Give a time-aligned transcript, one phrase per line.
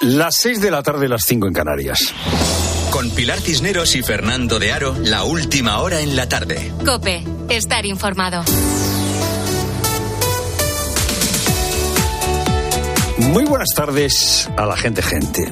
[0.00, 2.14] Las 6 de la tarde, las 5 en Canarias.
[2.92, 6.72] Con Pilar Cisneros y Fernando de Aro, la última hora en la tarde.
[6.86, 8.44] Cope, estar informado.
[13.18, 15.50] Muy buenas tardes a la gente, gente.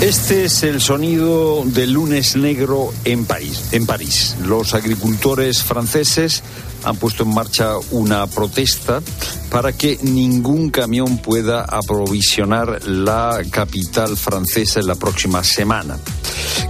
[0.00, 3.68] Este es el sonido del lunes negro en París.
[3.72, 4.36] En París.
[4.42, 6.42] Los agricultores franceses
[6.84, 9.02] han puesto en marcha una protesta
[9.50, 15.98] para que ningún camión pueda aprovisionar la capital francesa en la próxima semana.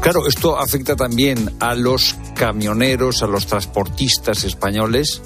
[0.01, 5.23] Claro, esto afecta también a los camioneros, a los transportistas españoles.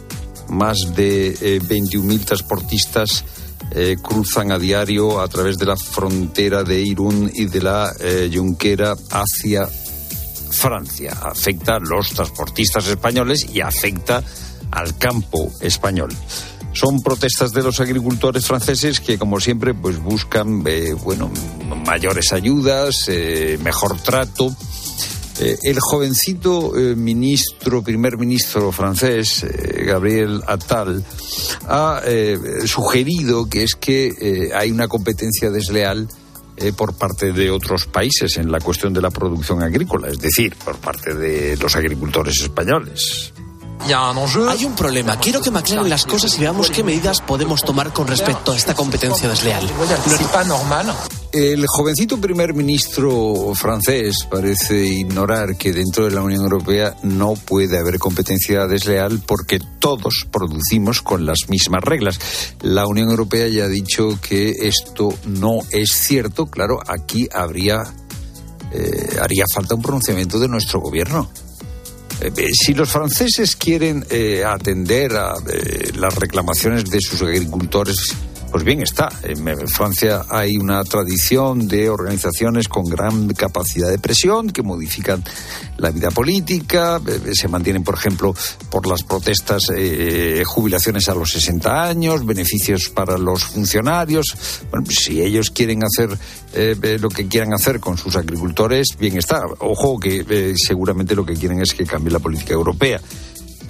[0.48, 3.24] Más de eh, 21.000 transportistas
[3.74, 8.30] eh, cruzan a diario a través de la frontera de Irún y de la eh,
[9.10, 9.68] hacia
[10.50, 11.12] Francia.
[11.22, 14.22] Afecta a los transportistas españoles y afecta
[14.72, 16.12] al campo español.
[16.72, 21.30] Son protestas de los agricultores franceses que, como siempre, pues buscan eh, bueno
[21.86, 24.54] mayores ayudas, eh, mejor trato.
[25.38, 29.44] Eh, el jovencito ministro, primer ministro francés,
[29.86, 31.04] Gabriel Attal,
[31.68, 32.02] ha
[32.66, 36.08] sugerido que es que hay una competencia desleal
[36.76, 40.76] por parte de otros países en la cuestión de la producción agrícola, es decir, por
[40.76, 43.32] parte de los agricultores españoles.
[44.48, 45.18] Hay un problema.
[45.18, 48.56] Quiero que me aclaren las cosas y veamos qué medidas podemos tomar con respecto a
[48.56, 49.68] esta competencia desleal.
[51.32, 57.78] El jovencito primer ministro francés parece ignorar que dentro de la Unión Europea no puede
[57.78, 62.20] haber competencia desleal porque todos producimos con las mismas reglas.
[62.60, 66.46] La Unión Europea ya ha dicho que esto no es cierto.
[66.46, 67.82] Claro, aquí habría
[68.74, 71.28] eh, haría falta un pronunciamiento de nuestro gobierno.
[72.22, 78.14] Eh, si los franceses quieren eh, atender a eh, las reclamaciones de sus agricultores,
[78.52, 79.08] pues bien está.
[79.22, 85.24] En Francia hay una tradición de organizaciones con gran capacidad de presión que modifican
[85.78, 87.00] la vida política.
[87.06, 88.34] Eh, Se mantienen, por ejemplo,
[88.70, 94.36] por las protestas, eh, jubilaciones a los 60 años, beneficios para los funcionarios.
[94.70, 96.16] Bueno, pues si ellos quieren hacer
[96.54, 99.40] eh, eh, lo que quieran hacer con sus agricultores, bien está.
[99.60, 103.00] Ojo que eh, seguramente lo que quieren es que cambie la política europea.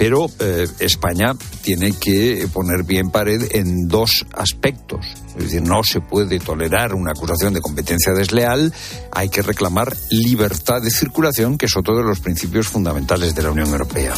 [0.02, 5.06] Pero eh, España tiene que poner bien pared en dos aspectos.
[5.36, 8.72] Es decir, no se puede tolerar una acusación de competencia desleal,
[9.12, 13.52] hay que reclamar libertad de circulación, que es otro de los principios fundamentales de la
[13.52, 14.12] Unión Europea.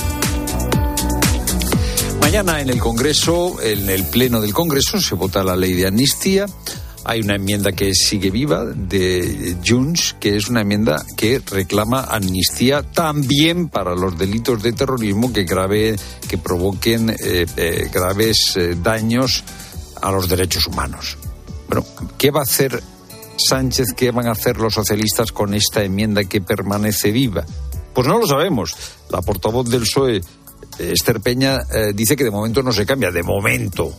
[2.22, 6.46] Mañana en el Congreso, en el Pleno del Congreso, se vota la ley de amnistía.
[7.06, 12.82] Hay una enmienda que sigue viva de Junts, que es una enmienda que reclama amnistía
[12.82, 19.44] también para los delitos de terrorismo que, grave, que provoquen eh, eh, graves eh, daños
[20.00, 21.18] a los derechos humanos.
[21.68, 21.84] Bueno,
[22.16, 22.82] ¿qué va a hacer
[23.36, 23.88] Sánchez?
[23.94, 27.44] ¿Qué van a hacer los socialistas con esta enmienda que permanece viva?
[27.92, 28.74] Pues no lo sabemos.
[29.10, 30.22] La portavoz del PSOE,
[30.78, 31.60] Esther Peña,
[31.94, 33.10] dice que de momento no se cambia.
[33.10, 33.94] De momento.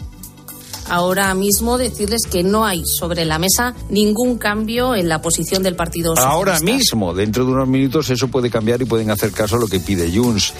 [0.88, 5.76] Ahora mismo decirles que no hay sobre la mesa ningún cambio en la posición del
[5.76, 6.34] Partido Socialista.
[6.34, 9.68] Ahora mismo, dentro de unos minutos, eso puede cambiar y pueden hacer caso a lo
[9.68, 10.54] que pide Junts.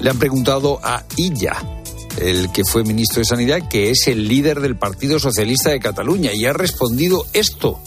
[0.00, 1.56] Le han preguntado a Illa,
[2.18, 6.32] el que fue ministro de Sanidad, que es el líder del Partido Socialista de Cataluña,
[6.34, 7.80] y ha respondido esto.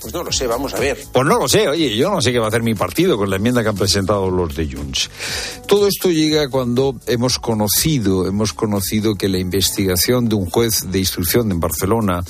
[0.00, 0.98] Pues no lo sé, vamos a ver.
[1.12, 3.30] Pues no lo sé, oye, yo no sé qué va a hacer mi partido con
[3.30, 5.10] la enmienda que han presentado los de Junts.
[5.66, 11.00] Todo esto llega cuando hemos conocido, hemos conocido que la investigación de un juez de
[11.00, 12.22] instrucción en Barcelona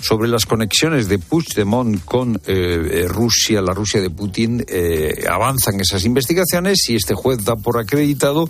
[0.00, 5.80] sobre las conexiones de Puigdemont con eh, eh, Rusia, la Rusia de Putin, eh, avanzan
[5.80, 8.48] esas investigaciones y este juez da por acreditado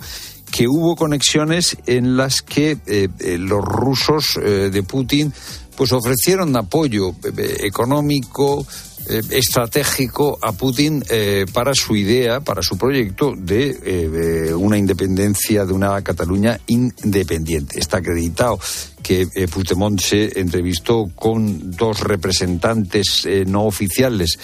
[0.51, 2.79] que hubo conexiones en las que
[3.19, 5.31] los rusos de Putin
[5.79, 8.67] pues ofrecieron apoyo eh, económico,
[9.07, 14.77] eh, estratégico a Putin eh, para su idea, para su proyecto de eh, eh, una
[14.77, 17.79] independencia, de una Cataluña independiente.
[17.79, 18.59] Está acreditado
[19.01, 24.37] que eh, Puigdemont se entrevistó con dos representantes eh, no oficiales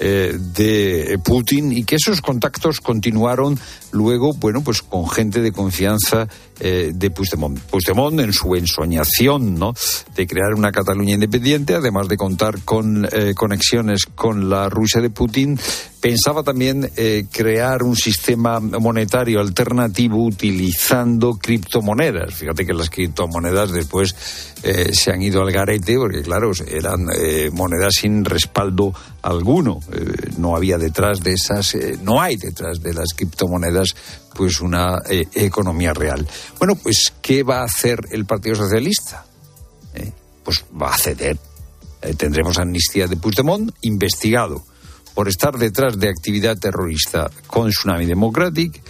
[0.00, 3.58] eh, de Putin y que esos contactos continuaron
[3.92, 6.28] luego, bueno, pues con gente de confianza
[6.60, 7.58] eh, de Puigdemont.
[7.58, 9.74] Puigdemont en su ensoñación, ¿no?,
[10.14, 15.58] de crear una Cataluña independiente, además de contar con conexiones con la Rusia de Putin,
[16.00, 22.34] pensaba también eh, crear un sistema monetario alternativo utilizando criptomonedas.
[22.34, 24.14] Fíjate que las criptomonedas después
[24.62, 28.92] eh, se han ido al garete porque, claro, eran eh, monedas sin respaldo
[29.22, 29.80] alguno.
[29.92, 33.94] Eh, no había detrás de esas, no hay detrás de las criptomonedas
[34.34, 36.26] pues una economía real.
[36.58, 39.24] Bueno, pues ¿qué va a hacer el Partido Socialista?
[40.44, 41.36] Pues va a ceder.
[42.16, 44.64] Tendremos amnistía de Puigdemont, investigado
[45.18, 47.28] por estar detrás de actividad terrorista.
[47.48, 48.80] Con Tsunami Democratic,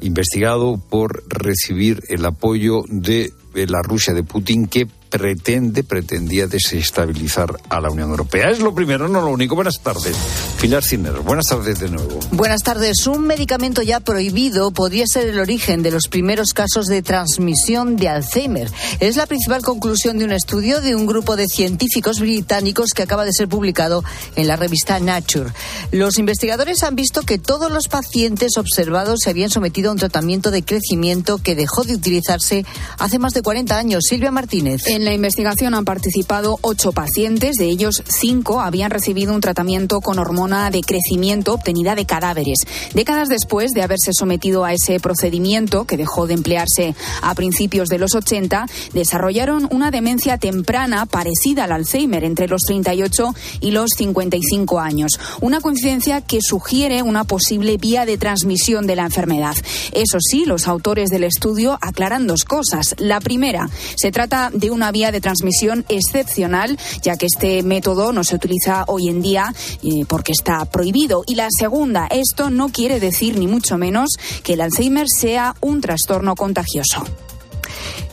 [0.00, 7.80] investigado por recibir el apoyo de la Rusia de Putin que pretende, pretendía desestabilizar a
[7.80, 8.50] la Unión Europea.
[8.50, 9.54] Es lo primero, no lo único.
[9.54, 10.16] Buenas tardes.
[10.60, 12.18] Pilar Cinero, buenas tardes de nuevo.
[12.32, 13.06] Buenas tardes.
[13.06, 18.08] Un medicamento ya prohibido podría ser el origen de los primeros casos de transmisión de
[18.08, 18.70] Alzheimer.
[19.00, 23.24] Es la principal conclusión de un estudio de un grupo de científicos británicos que acaba
[23.24, 24.02] de ser publicado
[24.34, 25.50] en la revista Nature.
[25.92, 30.50] Los investigadores han visto que todos los pacientes observados se habían sometido a un tratamiento
[30.50, 32.64] de crecimiento que dejó de utilizarse
[32.98, 34.04] hace más de 40 años.
[34.08, 34.82] Silvia Martínez.
[34.96, 40.18] En la investigación han participado ocho pacientes, de ellos cinco habían recibido un tratamiento con
[40.18, 42.60] hormona de crecimiento obtenida de cadáveres.
[42.94, 47.98] Décadas después de haberse sometido a ese procedimiento, que dejó de emplearse a principios de
[47.98, 48.64] los 80,
[48.94, 55.20] desarrollaron una demencia temprana parecida al Alzheimer entre los 38 y los 55 años.
[55.42, 59.56] Una coincidencia que sugiere una posible vía de transmisión de la enfermedad.
[59.92, 62.94] Eso sí, los autores del estudio aclaran dos cosas.
[62.96, 68.24] La primera, se trata de una vía de transmisión excepcional, ya que este método no
[68.24, 69.52] se utiliza hoy en día
[69.82, 71.24] eh, porque está prohibido.
[71.26, 74.10] Y la segunda, esto no quiere decir ni mucho menos
[74.42, 77.04] que el Alzheimer sea un trastorno contagioso.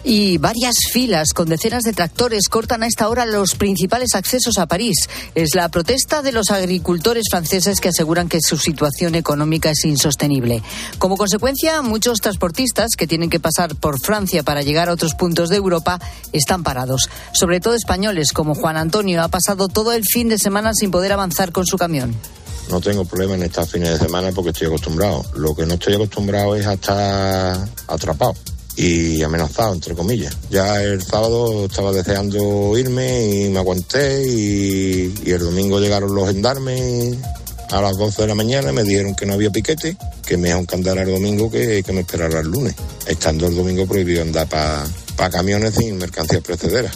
[0.06, 4.66] Y varias filas con decenas de tractores cortan a esta hora los principales accesos a
[4.66, 5.08] París.
[5.34, 10.62] Es la protesta de los agricultores franceses que aseguran que su situación económica es insostenible.
[10.98, 15.48] Como consecuencia, muchos transportistas que tienen que pasar por Francia para llegar a otros puntos
[15.48, 16.00] de Europa
[16.34, 17.10] están parados.
[17.34, 21.14] Sobre todo españoles como Juan Antonio ha pasado todo el fin de semana sin poder
[21.14, 22.14] avanzar con su camión.
[22.70, 25.24] No tengo problema en estos fines de semana porque estoy acostumbrado.
[25.36, 28.34] Lo que no estoy acostumbrado es a estar atrapado
[28.76, 30.36] y amenazado, entre comillas.
[30.50, 37.18] Ya el sábado estaba deseando irme y me aguanté y, el domingo llegaron los gendarmes
[37.72, 40.76] a las 12 de la mañana me dijeron que no había piquete, que me que
[40.76, 42.76] andar el domingo que, que me esperara el lunes,
[43.08, 46.94] estando el domingo prohibido andar para camiones sin mercancías precederas.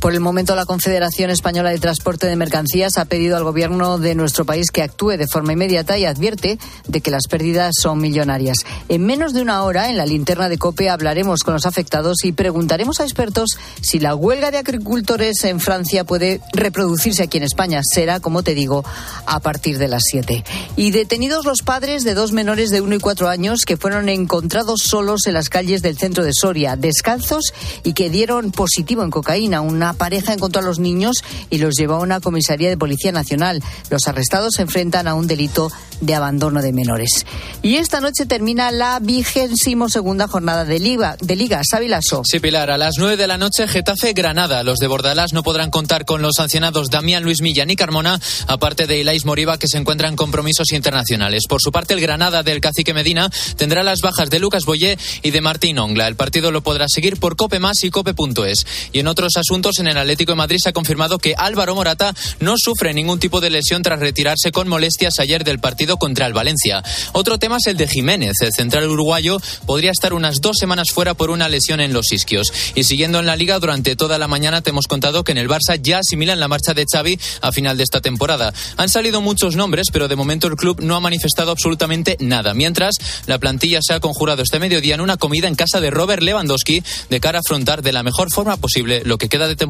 [0.00, 4.14] Por el momento, la Confederación Española de Transporte de Mercancías ha pedido al Gobierno de
[4.14, 6.58] nuestro país que actúe de forma inmediata y advierte
[6.88, 8.56] de que las pérdidas son millonarias.
[8.88, 12.32] En menos de una hora, en la linterna de COPE, hablaremos con los afectados y
[12.32, 13.50] preguntaremos a expertos
[13.82, 17.82] si la huelga de agricultores en Francia puede reproducirse aquí en España.
[17.84, 18.82] Será, como te digo,
[19.26, 20.44] a partir de las 7.
[20.76, 24.80] Y detenidos los padres de dos menores de 1 y 4 años que fueron encontrados
[24.80, 27.52] solos en las calles del centro de Soria, descalzos
[27.84, 29.60] y que dieron positivo en cocaína.
[29.60, 31.16] Una pareja encontró a los niños
[31.50, 33.62] y los llevó a una comisaría de Policía Nacional.
[33.90, 35.70] Los arrestados se enfrentan a un delito
[36.00, 37.26] de abandono de menores.
[37.62, 41.16] Y esta noche termina la vigésimo segunda jornada de Liga.
[41.20, 41.60] De Liga.
[41.68, 42.22] Sabilaso.
[42.24, 44.62] Sí, Pilar, a las nueve de la noche Getafe-Granada.
[44.62, 48.86] Los de Bordalás no podrán contar con los sancionados Damián Luis Millán y Carmona, aparte
[48.86, 51.44] de Ilais Moriba, que se encuentran compromisos internacionales.
[51.48, 55.30] Por su parte, el Granada del Cacique Medina tendrá las bajas de Lucas Boyé y
[55.30, 56.08] de Martín Ongla.
[56.08, 58.66] El partido lo podrá seguir por Cope Más y Cope.es.
[58.92, 62.14] Y en otros asuntos, en el Atlético de Madrid se ha confirmado que Álvaro Morata
[62.40, 66.32] no sufre ningún tipo de lesión tras retirarse con molestias ayer del partido contra el
[66.32, 66.82] Valencia.
[67.12, 68.34] Otro tema es el de Jiménez.
[68.40, 72.52] El central uruguayo podría estar unas dos semanas fuera por una lesión en los isquios.
[72.74, 75.48] Y siguiendo en la liga, durante toda la mañana te hemos contado que en el
[75.48, 78.52] Barça ya asimilan la marcha de Xavi a final de esta temporada.
[78.76, 82.54] Han salido muchos nombres, pero de momento el club no ha manifestado absolutamente nada.
[82.54, 82.94] Mientras,
[83.26, 86.82] la plantilla se ha conjurado este mediodía en una comida en casa de Robert Lewandowski
[87.08, 89.69] de cara a afrontar de la mejor forma posible lo que queda de temporada.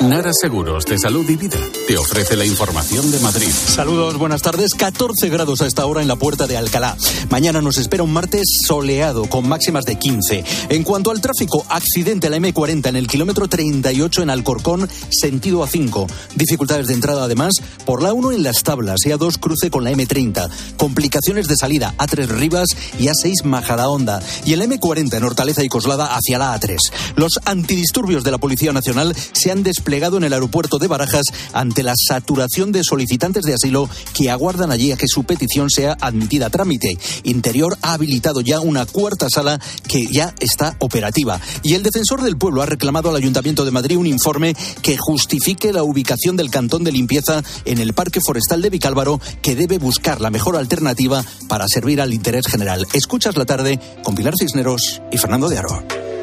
[0.00, 3.50] Nara Seguros de Salud y Vida te ofrece la información de Madrid.
[3.50, 4.74] Saludos, buenas tardes.
[4.74, 6.96] 14 grados a esta hora en la puerta de Alcalá.
[7.30, 10.44] Mañana nos espera un martes soleado con máximas de 15.
[10.68, 15.66] En cuanto al tráfico, accidente a la M40 en el kilómetro 38 en Alcorcón, sentido
[15.66, 16.06] A5.
[16.36, 19.90] Dificultades de entrada además por la 1 en las tablas y A2 cruce con la
[19.90, 20.48] M30.
[20.76, 22.68] Complicaciones de salida A3 Rivas
[23.00, 24.22] y A6 Majadahonda.
[24.44, 26.76] Y el M40 en Hortaleza y Coslada hacia la A3.
[27.16, 31.24] Los antidisturbios de la Policía Nacional se han desplegado plegado en el aeropuerto de Barajas
[31.54, 35.96] ante la saturación de solicitantes de asilo que aguardan allí a que su petición sea
[35.98, 36.98] admitida a trámite.
[37.22, 41.40] Interior ha habilitado ya una cuarta sala que ya está operativa.
[41.62, 45.72] Y el defensor del pueblo ha reclamado al Ayuntamiento de Madrid un informe que justifique
[45.72, 50.20] la ubicación del cantón de limpieza en el Parque Forestal de Vicálvaro, que debe buscar
[50.20, 52.86] la mejor alternativa para servir al interés general.
[52.92, 56.17] Escuchas la tarde con Pilar Cisneros y Fernando de Aro.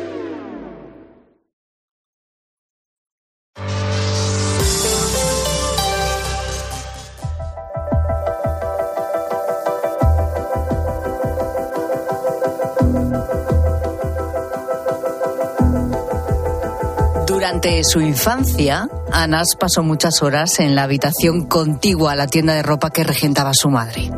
[17.65, 22.61] Durante su infancia, Anas pasó muchas horas en la habitación contigua a la tienda de
[22.61, 24.11] ropa que regentaba su madre.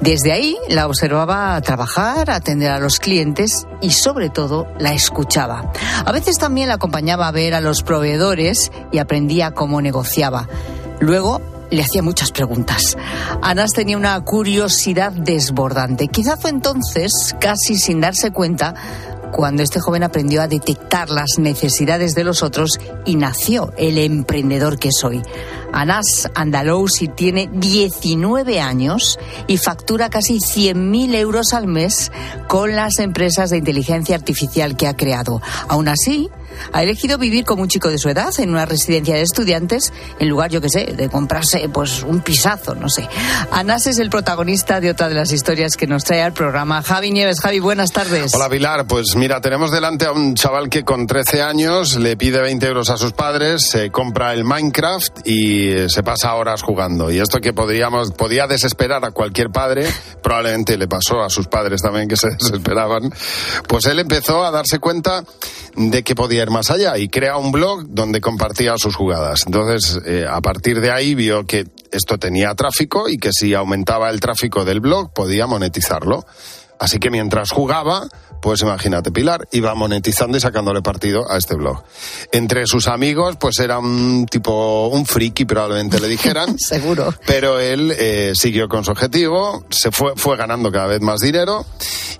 [0.00, 5.70] Desde ahí la observaba trabajar, atender a los clientes y sobre todo la escuchaba.
[6.02, 10.48] A veces también la acompañaba a ver a los proveedores y aprendía cómo negociaba.
[10.98, 12.96] Luego le hacía muchas preguntas.
[13.42, 16.08] Anas tenía una curiosidad desbordante.
[16.08, 18.74] Quizá fue entonces, casi sin darse cuenta,
[19.34, 24.78] cuando este joven aprendió a detectar las necesidades de los otros y nació el emprendedor
[24.78, 25.22] que soy.
[25.72, 32.12] Anas Andalousi tiene 19 años y factura casi 100.000 euros al mes
[32.46, 35.42] con las empresas de inteligencia artificial que ha creado.
[35.66, 36.30] Aún así,
[36.72, 40.28] ha elegido vivir como un chico de su edad en una residencia de estudiantes en
[40.28, 43.08] lugar, yo que sé, de comprarse pues un pisazo, no sé.
[43.50, 46.82] Anas es el protagonista de otra de las historias que nos trae al programa.
[46.82, 48.34] Javi Nieves, Javi, buenas tardes.
[48.34, 52.40] Hola Pilar, pues mira, tenemos delante a un chaval que con 13 años le pide
[52.40, 57.10] 20 euros a sus padres, se compra el Minecraft y se pasa horas jugando.
[57.10, 59.86] Y esto que podríamos, podía desesperar a cualquier padre,
[60.22, 63.12] probablemente le pasó a sus padres también que se desesperaban,
[63.66, 65.24] pues él empezó a darse cuenta
[65.76, 69.44] de que podía más allá y crea un blog donde compartía sus jugadas.
[69.46, 74.10] Entonces, eh, a partir de ahí vio que esto tenía tráfico y que si aumentaba
[74.10, 76.26] el tráfico del blog podía monetizarlo.
[76.78, 78.08] Así que mientras jugaba,
[78.40, 81.82] pues imagínate, Pilar iba monetizando y sacándole partido a este blog.
[82.32, 86.58] Entre sus amigos, pues era un tipo, un friki probablemente le dijeran.
[86.58, 87.14] Seguro.
[87.26, 91.64] Pero él eh, siguió con su objetivo, se fue, fue ganando cada vez más dinero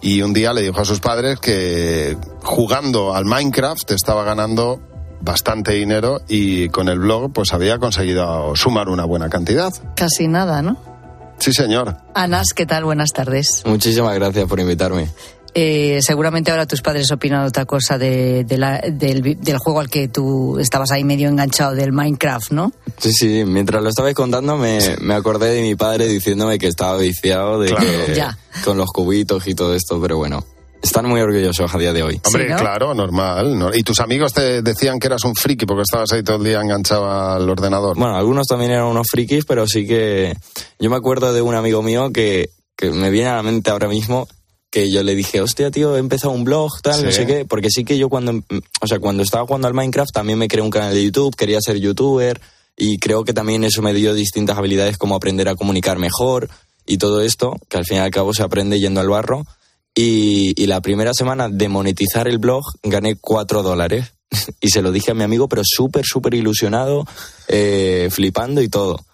[0.01, 4.81] y un día le dijo a sus padres que jugando al Minecraft estaba ganando
[5.21, 9.73] bastante dinero y con el blog pues había conseguido sumar una buena cantidad.
[9.97, 10.94] Casi nada, ¿no?
[11.39, 11.97] Sí, señor.
[12.15, 12.85] Anas, ¿qué tal?
[12.85, 13.63] Buenas tardes.
[13.65, 15.09] Muchísimas gracias por invitarme.
[15.57, 19.89] Eh, seguramente ahora tus padres opinan otra cosa de, de la, del, del, juego al
[19.89, 22.73] que tú estabas ahí medio enganchado, del Minecraft, ¿no?
[22.99, 26.97] Sí, sí, mientras lo estabais contando me, me acordé de mi padre diciéndome que estaba
[26.99, 27.87] viciado de claro.
[28.07, 28.37] que, ya.
[28.65, 30.45] con los cubitos y todo esto, pero bueno.
[30.85, 32.21] Están muy orgullosos a día de hoy.
[32.27, 32.57] Hombre, ¿Sí, no?
[32.59, 33.59] claro, normal.
[33.59, 33.75] ¿no?
[33.75, 36.61] ¿Y tus amigos te decían que eras un friki porque estabas ahí todo el día
[36.61, 37.97] enganchado al ordenador?
[37.97, 40.35] Bueno, algunos también eran unos frikis, pero sí que
[40.79, 43.89] yo me acuerdo de un amigo mío que, que me viene a la mente ahora
[43.89, 44.29] mismo
[44.71, 47.05] que yo le dije, hostia, tío, he empezado un blog, tal, Sí.
[47.05, 48.43] no sé qué, porque sí que yo cuando,
[48.81, 51.61] o sea, cuando estaba jugando al Minecraft también me creé un canal de YouTube, quería
[51.61, 52.41] ser youtuber
[52.77, 56.51] y creo que también eso me dio distintas habilidades como aprender a comunicar mejor
[56.87, 59.47] y todo esto, que al fin y al cabo se aprende yendo al barro.
[59.95, 64.15] Y, y la primera semana de monetizar el blog gané cuatro dólares
[64.61, 67.07] y se lo dije a mi amigo, pero súper, súper ilusionado,
[67.49, 69.05] eh, flipando y todo.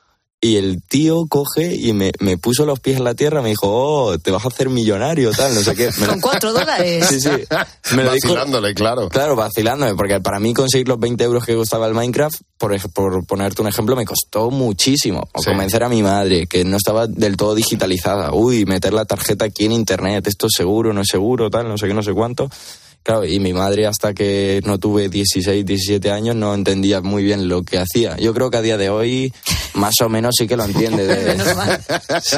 [0.42, 3.66] Y el tío coge y me, me puso los pies en la tierra, me dijo,
[3.68, 5.90] oh, te vas a hacer millonario, tal, no sé qué.
[5.99, 7.06] Me lo- Con cuatro dólares.
[7.11, 7.28] Sí, sí.
[7.94, 9.11] Me lo dijo, Vacilándole, claro.
[9.11, 13.26] Claro, vacilándome, porque para mí conseguir los 20 euros que costaba el Minecraft, por, por
[13.26, 15.28] ponerte un ejemplo, me costó muchísimo.
[15.35, 15.50] O Sí.
[15.50, 18.32] convencer a mi madre, que no estaba del todo digitalizada.
[18.32, 21.76] Uy, meter la tarjeta aquí en internet, esto es seguro, no es seguro, tal, no
[21.76, 22.49] sé qué, no sé cuánto.
[23.02, 27.49] Claro, y mi madre hasta que no tuve 16, 17 años no entendía muy bien
[27.49, 28.16] lo que hacía.
[28.19, 29.33] Yo creo que a día de hoy
[29.73, 31.07] más o menos sí que lo entiende.
[31.07, 31.80] de- Menos mal.
[32.23, 32.37] Sí.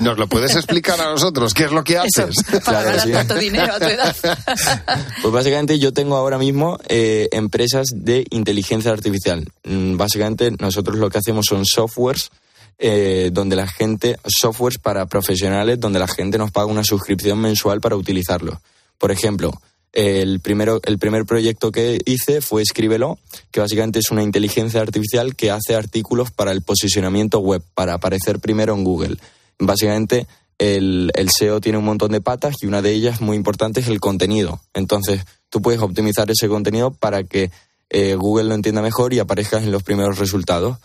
[0.00, 1.54] ¿Nos lo puedes explicar a nosotros?
[1.54, 2.42] ¿Qué es lo que Eso, haces?
[2.44, 3.12] para Claro, ganar sí.
[3.12, 4.16] tanto dinero a tu edad.
[5.22, 9.46] Pues básicamente yo tengo ahora mismo eh, empresas de inteligencia artificial.
[9.64, 12.30] Mm, Básicamente nosotros lo que hacemos son softwares
[12.78, 17.80] eh, donde la gente, softwares para profesionales donde la gente nos paga una suscripción mensual
[17.80, 18.60] para utilizarlo.
[19.00, 19.50] Por ejemplo,
[19.92, 23.18] el, primero, el primer proyecto que hice fue Escríbelo,
[23.50, 28.40] que básicamente es una inteligencia artificial que hace artículos para el posicionamiento web, para aparecer
[28.40, 29.16] primero en Google.
[29.58, 30.26] Básicamente,
[30.58, 33.88] el, el SEO tiene un montón de patas y una de ellas muy importante es
[33.88, 34.60] el contenido.
[34.74, 37.50] Entonces, tú puedes optimizar ese contenido para que
[37.88, 40.76] eh, Google lo entienda mejor y aparezcas en los primeros resultados.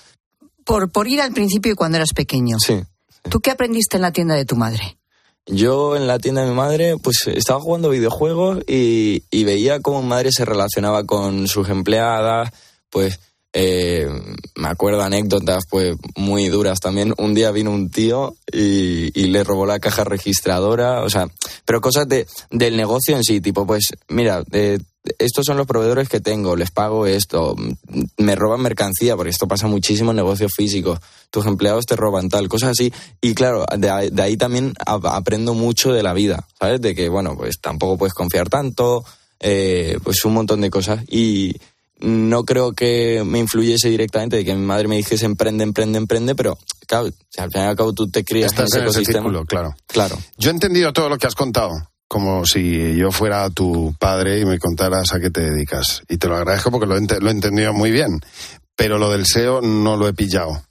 [0.63, 2.57] Por, por ir al principio y cuando eras pequeño.
[2.59, 2.81] Sí.
[3.29, 4.97] ¿Tú qué aprendiste en la tienda de tu madre?
[5.47, 10.01] Yo en la tienda de mi madre, pues estaba jugando videojuegos y, y veía cómo
[10.01, 12.51] mi madre se relacionaba con sus empleadas,
[12.89, 13.19] pues
[13.57, 14.09] eh,
[14.55, 17.13] me acuerdo anécdotas pues muy duras también.
[17.17, 21.27] Un día vino un tío y, le robó la caja registradora, o sea,
[21.63, 24.77] pero cosas de, del negocio en sí, tipo pues mira, eh,
[25.19, 27.55] estos son los proveedores que tengo, les pago esto,
[28.17, 32.49] me roban mercancía, porque esto pasa muchísimo en negocios físicos, tus empleados te roban tal,
[32.49, 32.91] cosas así.
[33.21, 36.81] Y claro, de de ahí también aprendo mucho de la vida, ¿sabes?
[36.81, 39.05] De que, bueno, pues tampoco puedes confiar tanto,
[39.39, 41.03] eh, pues un montón de cosas.
[41.07, 41.55] Y
[41.99, 46.35] no creo que me influyese directamente de que mi madre me dijese emprende, emprende, emprende,
[46.35, 48.99] pero claro, si al fin y al cabo tú te crías Estás en en ese
[48.99, 49.19] ecosistema.
[49.23, 49.75] círculo, claro.
[49.87, 50.17] Claro.
[50.37, 51.71] Yo he entendido todo lo que has contado.
[52.07, 56.03] como si yo fuera tu padre y me contaras a qué te dedicas.
[56.07, 58.21] Y te lo agradezco porque lo he, lo he entendido muy bien.
[58.75, 60.63] Pero lo del SEO no lo he pillado.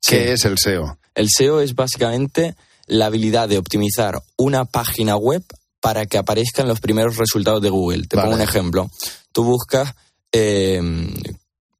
[0.00, 0.98] ¿Qué es el SEO?
[1.14, 2.54] El SEO es básicamente
[2.86, 5.44] la habilidad de optimizar una página web
[5.80, 8.06] para que aparezcan los primeros resultados de Google.
[8.06, 8.90] Te pongo un ejemplo.
[9.32, 9.94] Tú buscas
[10.32, 10.80] eh,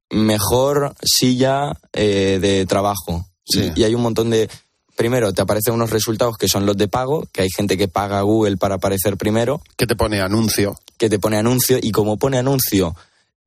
[0.09, 4.49] mejor silla eh, de trabajo y, y hay un montón de...
[4.95, 8.19] Primero, te aparecen unos resultados que son los de pago, que hay gente que paga
[8.19, 9.61] a Google para aparecer primero.
[9.75, 10.77] Que te pone anuncio.
[10.97, 12.95] Que te pone anuncio y como pone anuncio...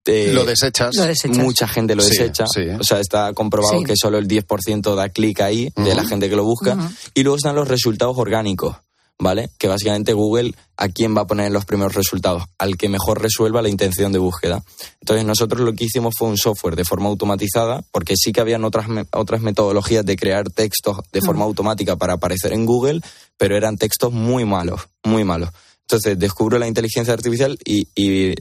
[0.03, 0.97] te- Lo desechas.
[0.97, 1.37] Lo desechas.
[1.39, 2.47] Mucha gente lo Sí, desecha.
[2.53, 2.63] sí.
[2.81, 3.85] O sea, está comprobado Sí.
[3.85, 6.77] que solo el 10% da clic ahí de la gente que lo busca.
[7.15, 8.77] Y luego están los resultados orgánicos,
[9.19, 9.49] ¿vale?
[9.59, 13.23] Que básicamente Google a quién va a poner en los primeros resultados, al que mejor
[13.23, 14.63] resuelva la intención de búsqueda.
[15.01, 18.65] Entonces nosotros lo que hicimos fue un software de forma automatizada, porque sí que habían
[18.65, 21.49] otras, me- otras metodologías de crear textos de forma Mm.
[21.49, 23.01] automática para aparecer en Google,
[23.39, 25.51] pero eran textos muy malos, muy malos.
[25.83, 28.35] Entonces descubro la inteligencia artificial y, y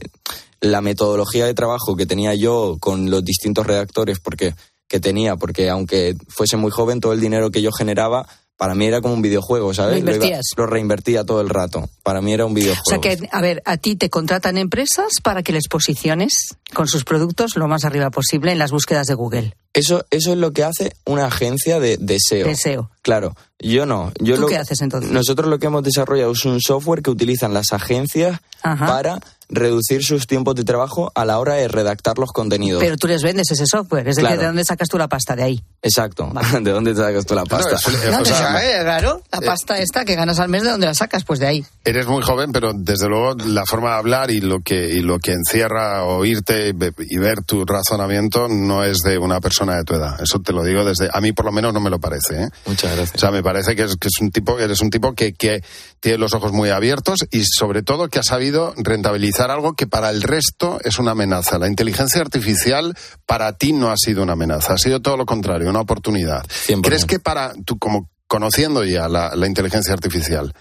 [0.60, 4.54] la metodología de trabajo que tenía yo con los distintos redactores porque
[4.88, 8.26] que tenía, porque aunque fuese muy joven, todo el dinero que yo generaba
[8.56, 10.02] para mí era como un videojuego, ¿sabes?
[10.04, 11.88] Lo iba- lo reinvertía todo el rato.
[12.02, 12.84] Para mí era un O videojuego.
[12.88, 16.32] sea que, a ver, a ti te contratan empresas para que les posiciones
[16.72, 19.56] con sus productos lo más arriba posible en las búsquedas de Google.
[19.72, 22.46] Eso, eso es lo que hace una agencia de, de SEO.
[22.46, 22.90] De SEO.
[23.04, 24.12] Claro, yo no.
[24.18, 25.10] Yo ¿Tú lo- qué haces entonces?
[25.12, 28.86] Nosotros lo que hemos desarrollado es un software que utilizan las agencias Ajá.
[28.86, 29.18] para
[29.50, 32.82] reducir sus tiempos de trabajo a la hora de redactar los contenidos.
[32.82, 34.08] Pero tú les vendes ese software.
[34.08, 34.40] Es decir, Claro.
[34.40, 35.62] ¿de dónde sacas tú la pasta de ahí?
[35.82, 36.32] Exacto.
[36.62, 37.76] ¿De dónde te sacas tú la pasta?
[38.10, 40.94] No, o sea, eh, claro, la pasta esta que ganas al mes, ¿de dónde la
[40.94, 41.24] sacas?
[41.24, 41.64] Pues de ahí.
[41.84, 45.18] Eres muy joven, pero desde luego la forma de hablar y lo que, y lo
[45.18, 49.84] que encierra oírte y ve- y ver tu razonamiento no es de una persona de
[49.84, 50.18] tu edad.
[50.22, 52.44] Eso te lo digo desde, a mí por lo menos no me lo parece.
[52.44, 52.48] ¿eh?
[52.64, 53.16] Muchas gracias.
[53.16, 55.34] O sea, me parece que es, que es un tipo, que eres un tipo que,
[55.34, 55.62] que
[56.00, 60.10] tiene los ojos muy abiertos y sobre todo que ha sabido rentabilizar algo que para
[60.10, 61.58] el resto es una amenaza.
[61.58, 65.70] La inteligencia artificial para ti no ha sido una amenaza, ha sido todo lo contrario,
[65.70, 66.44] una oportunidad.
[66.82, 70.52] ¿Crees que para, tú como conociendo ya la, la inteligencia artificial,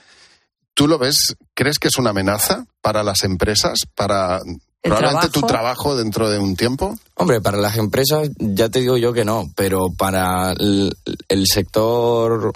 [0.73, 4.41] ¿tú lo ves, crees que es una amenaza para las empresas, para
[4.89, 6.97] probablemente tu trabajo dentro de un tiempo?
[7.15, 10.95] Hombre, para las empresas ya te digo yo que no, pero para el,
[11.29, 12.51] el sector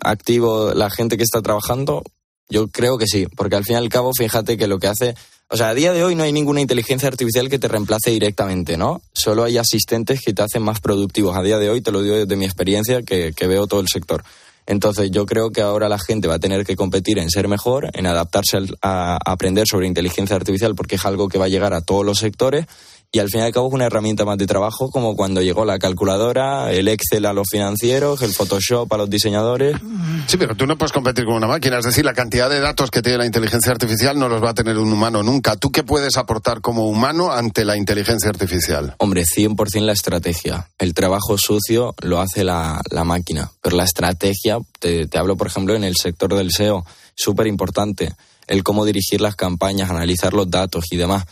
[0.00, 2.02] activo, la gente que está trabajando,
[2.48, 5.14] yo creo que sí, porque al fin y al cabo, fíjate que lo que hace,
[5.48, 8.76] o sea, a día de hoy no hay ninguna inteligencia artificial que te reemplace directamente,
[8.76, 9.02] ¿no?
[9.12, 11.36] Solo hay asistentes que te hacen más productivos.
[11.36, 13.88] A día de hoy, te lo digo desde mi experiencia, que, que veo todo el
[13.88, 14.24] sector.
[14.68, 17.88] Entonces yo creo que ahora la gente va a tener que competir en ser mejor,
[17.94, 21.80] en adaptarse a aprender sobre inteligencia artificial, porque es algo que va a llegar a
[21.80, 22.66] todos los sectores.
[23.10, 25.64] Y al fin y al cabo es una herramienta más de trabajo, como cuando llegó
[25.64, 29.78] la calculadora, el Excel a los financieros, el Photoshop a los diseñadores.
[30.26, 31.78] Sí, pero tú no puedes competir con una máquina.
[31.78, 34.54] Es decir, la cantidad de datos que tiene la inteligencia artificial no los va a
[34.54, 35.56] tener un humano nunca.
[35.56, 38.94] ¿Tú qué puedes aportar como humano ante la inteligencia artificial?
[38.98, 40.68] Hombre, 100% la estrategia.
[40.78, 45.46] El trabajo sucio lo hace la, la máquina, pero la estrategia, te, te hablo por
[45.46, 48.14] ejemplo en el sector del SEO, súper importante.
[48.46, 51.24] El cómo dirigir las campañas, analizar los datos y demás.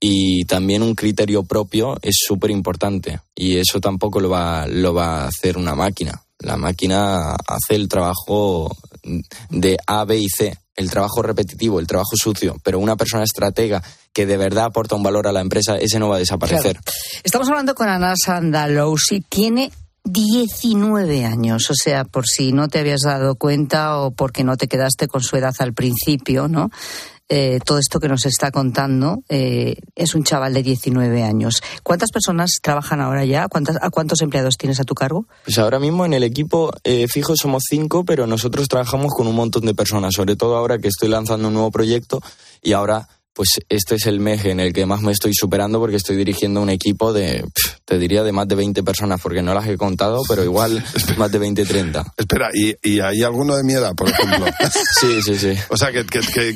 [0.00, 3.20] Y también un criterio propio es súper importante.
[3.34, 6.22] Y eso tampoco lo va, lo va a hacer una máquina.
[6.38, 8.74] La máquina hace el trabajo
[9.50, 13.82] de A, B y C, el trabajo repetitivo, el trabajo sucio, pero una persona estratega
[14.12, 16.78] que de verdad aporta un valor a la empresa, ese no va a desaparecer.
[17.22, 19.20] Estamos hablando con Anas Andalousi.
[19.20, 19.70] Tiene
[20.04, 24.66] 19 años, o sea, por si no te habías dado cuenta o porque no te
[24.66, 26.70] quedaste con su edad al principio, ¿no?
[27.32, 31.62] Eh, todo esto que nos está contando eh, es un chaval de 19 años.
[31.84, 33.46] ¿Cuántas personas trabajan ahora ya?
[33.46, 35.26] ¿Cuántas, ¿A cuántos empleados tienes a tu cargo?
[35.44, 39.36] Pues ahora mismo en el equipo eh, fijo somos cinco, pero nosotros trabajamos con un
[39.36, 42.20] montón de personas, sobre todo ahora que estoy lanzando un nuevo proyecto
[42.62, 43.06] y ahora
[43.40, 46.60] pues este es el mes en el que más me estoy superando porque estoy dirigiendo
[46.60, 47.42] un equipo de,
[47.86, 50.84] te diría, de más de 20 personas, porque no las he contado, pero igual
[51.16, 52.04] más de 20, 30.
[52.18, 54.44] Espera, ¿y, y hay alguno de mi edad, por ejemplo?
[55.00, 55.54] sí, sí, sí.
[55.70, 56.52] O sea, que, que, que,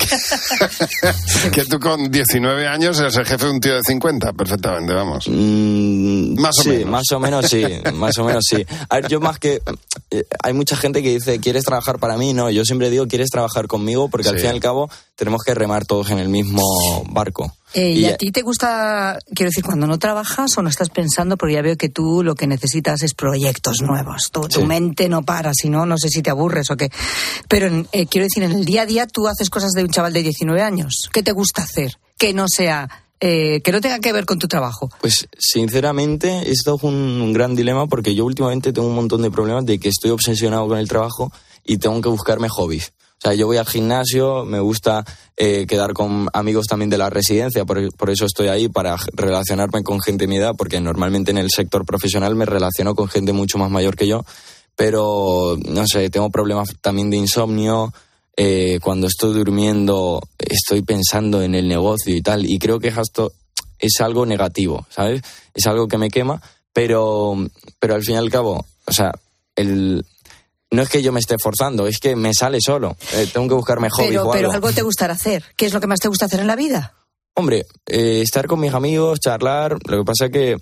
[1.52, 5.26] que- tú con 19 años eres el jefe de un tío de 50, perfectamente, vamos.
[5.28, 6.90] más o sí, menos.
[6.90, 8.62] más o menos sí, más o menos sí.
[8.90, 9.62] A ver, yo más que...
[10.10, 12.34] eh, hay mucha gente que dice, ¿quieres trabajar para mí?
[12.34, 14.08] No, yo siempre digo, ¿quieres trabajar conmigo?
[14.10, 16.60] Porque al fin y al cabo tenemos que remar todos en el mismo
[17.10, 17.52] barco.
[17.74, 20.68] Eh, Y ¿Y ya- a ti te gusta, quiero decir, cuando no trabajas o no
[20.68, 24.30] estás pensando, porque ya veo que tú lo que necesitas es proyectos nuevos.
[24.30, 24.66] Tu, tu Sí.
[24.66, 26.90] mente no para, si no, no sé si te aburres o qué.
[27.48, 30.12] Pero eh, quiero decir, en el día a día tú haces cosas de un chaval
[30.12, 31.08] de 19 años.
[31.12, 31.98] ¿Qué te gusta hacer?
[32.16, 34.88] Que no sea, eh, que no tenga que ver con tu trabajo.
[35.00, 39.30] Pues sinceramente esto es un, un gran dilema porque yo últimamente tengo un montón de
[39.30, 41.32] problemas de que estoy obsesionado con el trabajo
[41.64, 42.92] y tengo que buscarme hobbies.
[43.24, 45.02] O sea, yo voy al gimnasio, me gusta
[45.38, 49.82] eh, quedar con amigos también de la residencia, por, por, eso estoy ahí, para relacionarme
[49.82, 53.32] con gente de mi edad, porque normalmente en el sector profesional me relaciono con gente
[53.32, 54.26] mucho más mayor que yo,
[54.76, 57.94] pero no sé, tengo problemas también de insomnio.
[58.36, 63.32] Eh, cuando estoy durmiendo estoy pensando en el negocio y tal, y creo que esto
[63.78, 65.22] es algo negativo, ¿sabes?
[65.54, 66.42] Es algo que me quema,
[66.74, 67.36] pero,
[67.78, 69.12] pero al fin y al cabo, o sea,
[69.56, 70.04] el,
[70.74, 72.96] no es que yo me esté forzando, es que me sale solo.
[73.14, 74.06] Eh, tengo que buscar mejor.
[74.06, 75.44] Pero, pero algo te gustará hacer.
[75.56, 76.94] ¿Qué es lo que más te gusta hacer en la vida?
[77.36, 79.76] Hombre, eh, estar con mis amigos, charlar.
[79.86, 80.56] Lo que pasa es que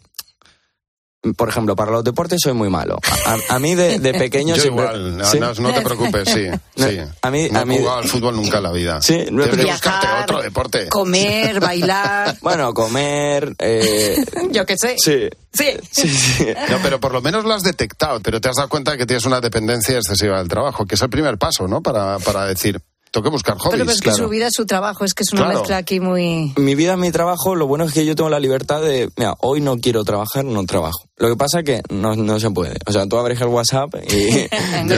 [1.37, 2.99] por ejemplo, para los deportes soy muy malo.
[3.27, 4.85] A, a mí de, de pequeño Yo siempre...
[4.85, 5.39] igual, no, ¿Sí?
[5.39, 6.47] no, no te preocupes, sí.
[6.77, 6.99] sí.
[7.23, 7.77] A mí, no a mí...
[7.77, 9.01] he jugado al fútbol nunca en la vida.
[9.01, 10.87] Sí, no, pero- buscarte otro deporte.
[10.91, 12.37] Comer, bailar.
[12.41, 13.55] Bueno, comer...
[13.59, 14.25] Eh...
[14.51, 14.97] Yo qué sé.
[14.99, 15.29] Sí.
[15.53, 15.67] Sí.
[15.91, 16.47] Sí, sí.
[16.71, 19.25] No, pero por lo menos lo has detectado, pero te has dado cuenta que tienes
[19.27, 21.83] una dependencia excesiva del trabajo, que es el primer paso, ¿no?
[21.83, 22.81] Para, para decir,
[23.13, 23.71] tengo que buscar hobbies.
[23.73, 25.59] Pero, pero es que su vida es su trabajo, es que es una Claro.
[25.61, 26.53] mezcla aquí muy...
[26.57, 29.61] Mi vida, mi trabajo, lo bueno es que yo tengo la libertad de, mira, hoy
[29.61, 31.05] no quiero trabajar, no trabajo.
[31.19, 32.79] Lo que pasa es que no, no se puede.
[32.87, 34.49] O sea, tú abres el WhatsApp y
[34.87, 34.97] No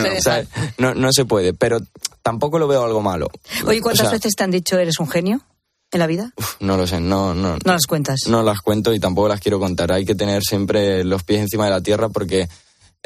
[0.79, 1.79] no, no se puede, pero
[2.23, 3.29] tampoco lo veo algo malo.
[3.67, 5.41] Oye, ¿cuántas O sea, veces te han dicho eres un genio
[5.91, 6.33] en la vida?
[6.61, 7.57] No lo sé, no, no.
[7.65, 8.21] No las cuentas.
[8.29, 9.91] No las cuento y tampoco las quiero contar.
[9.93, 12.49] Hay que tener siempre los pies encima de la tierra porque...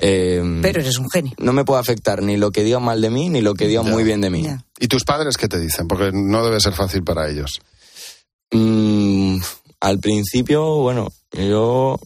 [0.00, 1.32] eh, Pero eres un genio.
[1.38, 3.90] no me puede afectar ni lo que digan mal de mí ni lo que digan
[3.90, 4.46] muy bien de mí.
[4.78, 5.88] ¿Y tus padres qué te dicen?
[5.88, 7.60] Porque no debe ser fácil para ellos.
[8.50, 9.38] Mm,
[9.80, 11.98] al principio, bueno, yo,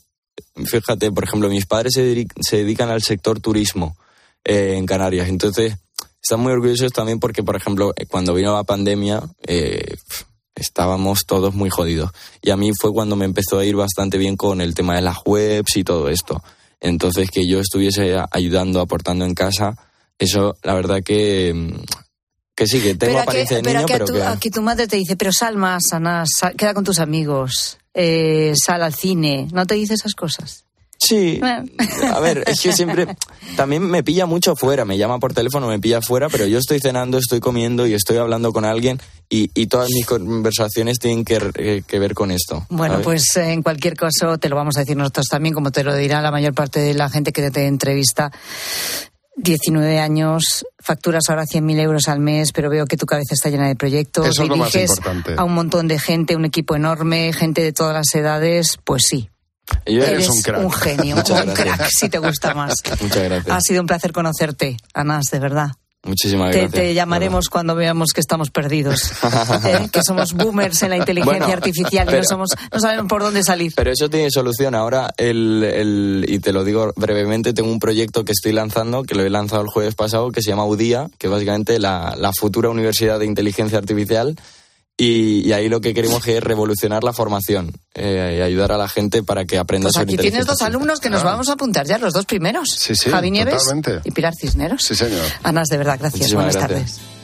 [0.64, 3.96] fíjate, por ejemplo, mis padres se, dedi- se dedican al sector turismo
[4.44, 5.76] eh, en Canarias, entonces
[6.22, 9.94] están muy orgullosos también porque, por ejemplo, eh, cuando vino la pandemia, eh,
[10.55, 12.11] estábamos todos muy jodidos.
[12.42, 15.02] Y a mí fue cuando me empezó a ir bastante bien con el tema de
[15.02, 16.42] las webs y todo esto.
[16.84, 19.76] Entonces, que yo estuviese ayudando, aportando en casa,
[20.18, 21.84] eso, la verdad que, mm,
[22.56, 24.22] que sí, que tengo pero apariencia de pero niño, que, a pero tu, que...
[24.22, 27.78] a que tu madre te dice, pero sal más, Ana, sal- queda con tus amigos,
[27.94, 29.46] eh, sal al cine.
[29.52, 30.64] ¿No te dice esas cosas?
[31.04, 31.40] Sí.
[32.12, 33.08] A ver, es que siempre
[33.56, 36.78] también me pilla mucho fuera, me llama por teléfono, me pilla fuera, pero yo estoy
[36.78, 41.40] cenando, estoy comiendo y estoy hablando con alguien y, y todas mis conversaciones tienen que,
[41.56, 42.66] eh, que ver con esto.
[42.68, 43.04] Bueno, ¿sabes?
[43.04, 45.96] pues eh, en cualquier caso te lo vamos a decir nosotros también, como te lo
[45.96, 48.30] dirá la mayor parte de la gente que te entrevista.
[49.34, 53.66] 19 años, facturas ahora 100.000 euros al mes, pero veo que tu cabeza está llena
[53.66, 54.28] de proyectos.
[54.28, 55.34] Eso es lo más diriges importante.
[55.38, 58.78] a un montón de gente, un equipo enorme, gente de todas las edades.
[58.84, 59.30] Pues sí,
[59.85, 61.76] Eres un, genio, Muchas un gracias.
[61.76, 62.74] crack, si te gusta más.
[63.00, 63.56] Muchas gracias.
[63.56, 65.68] Ha sido un placer conocerte, Anás, de verdad.
[66.04, 66.82] Muchísimas Te, gracias.
[66.82, 69.12] te llamaremos cuando veamos que estamos perdidos,
[69.64, 69.88] ¿eh?
[69.92, 73.22] que somos boomers en la inteligencia Bueno, artificial y pero- no, somos, no sabemos por
[73.22, 73.72] dónde salir.
[73.76, 74.74] Pero eso tiene solución.
[74.74, 79.14] Ahora, el, el- y te lo digo brevemente, tengo un proyecto que estoy lanzando, que
[79.14, 82.32] lo he lanzado el jueves pasado, que se llama UDIA, que es básicamente la, la
[82.32, 84.35] futura Universidad de Inteligencia Artificial.
[84.96, 88.88] Y, y ahí lo que queremos es revolucionar la formación eh, y ayudar a la
[88.88, 91.35] gente para que aprenda Pues aquí tienes dos alumnos que nos Claro.
[91.37, 92.68] vamos a apuntar ya, los dos primeros.
[92.76, 94.00] Sí, sí, Javi Nieves totalmente.
[94.05, 94.83] y Pilar Cisneros.
[94.83, 95.24] Sí, señor.
[95.42, 96.20] Anás, de verdad, gracias.
[96.20, 96.96] Muchísimas Buenas gracias.
[96.98, 97.21] tardes.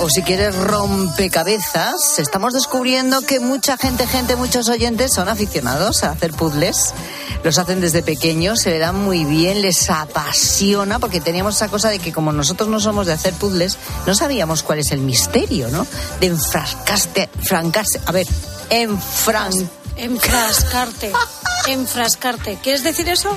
[0.00, 6.10] O si quieres rompecabezas, estamos descubriendo que mucha gente, gente, muchos oyentes son aficionados a
[6.10, 6.92] hacer puzzles.
[7.44, 11.88] Los hacen desde pequeños, se le dan muy bien, les apasiona, porque teníamos esa cosa
[11.88, 15.68] de que como nosotros no somos de hacer puzzles, no sabíamos cuál es el misterio,
[15.68, 15.86] ¿no?
[16.18, 18.26] De enfrascaste, francarse, a ver,
[18.70, 19.52] enfran...
[19.96, 21.12] Enfrascarte.
[21.68, 22.58] Enfrascarte.
[22.60, 23.30] ¿Quieres decir eso?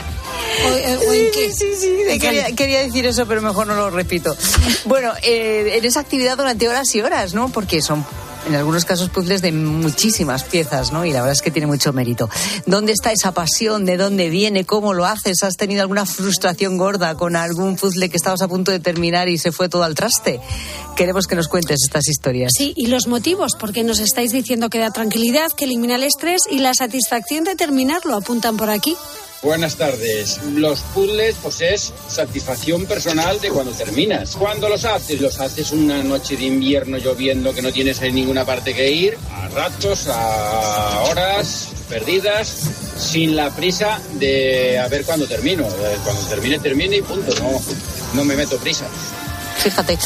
[0.65, 1.51] ¿O, eh, o en qué?
[1.51, 4.35] Sí, sí, ¿En quería, quería decir eso, pero mejor no lo repito.
[4.85, 7.49] Bueno, eh, en esa actividad durante horas y horas, ¿no?
[7.49, 8.05] Porque son,
[8.47, 11.03] en algunos casos, puzzles de muchísimas piezas, ¿no?
[11.03, 12.29] Y la verdad es que tiene mucho mérito.
[12.65, 13.83] ¿Dónde está esa pasión?
[13.85, 14.65] ¿De dónde viene?
[14.65, 15.43] ¿Cómo lo haces?
[15.43, 19.37] ¿Has tenido alguna frustración gorda con algún puzzle que estabas a punto de terminar y
[19.37, 20.39] se fue todo al traste?
[20.95, 22.53] Queremos que nos cuentes estas historias.
[22.55, 26.43] Sí, y los motivos, porque nos estáis diciendo que da tranquilidad, que elimina el estrés
[26.49, 28.95] y la satisfacción de terminarlo, apuntan por aquí.
[29.43, 30.41] Buenas tardes.
[30.43, 34.35] Los puzzles, pues es satisfacción personal de cuando terminas.
[34.35, 38.45] Cuando los haces, los haces una noche de invierno lloviendo que no tienes en ninguna
[38.45, 42.47] parte que ir, a ratos, a horas perdidas,
[42.97, 45.67] sin la prisa de a ver cuándo termino.
[45.67, 47.33] Eh, Cuando termine, termine y punto.
[47.35, 47.61] No,
[48.15, 48.87] no me meto prisa.
[49.57, 49.97] Fíjate,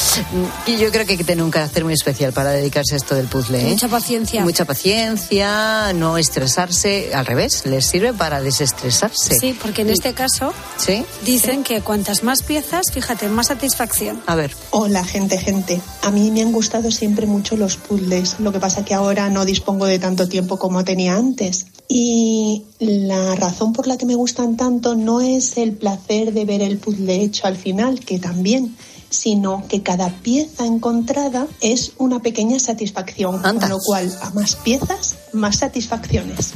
[0.66, 3.16] y yo creo que hay que tener un carácter muy especial para dedicarse a esto
[3.16, 3.62] del puzzle.
[3.62, 3.70] ¿eh?
[3.70, 4.44] Mucha paciencia.
[4.44, 9.38] Mucha paciencia, no estresarse, al revés, les sirve para desestresarse.
[9.40, 11.04] Sí, porque en este caso ¿Sí?
[11.26, 14.22] dicen que cuantas más piezas, fíjate, más satisfacción.
[14.26, 14.52] A ver.
[14.72, 15.82] Hola, gente, gente.
[16.02, 18.40] A mí me han gustado siempre mucho los puzzles.
[18.40, 21.68] Lo que pasa que ahora no dispongo de tanto tiempo como tenía antes.
[21.88, 26.62] Y la razón por la que me gustan tanto no es el placer de ver
[26.62, 28.78] el puzzle hecho al final, que también,
[29.12, 33.40] sino que cada pieza encontrada es una pequeña satisfacción.
[33.42, 36.54] Con lo cual, a más piezas, más satisfacciones.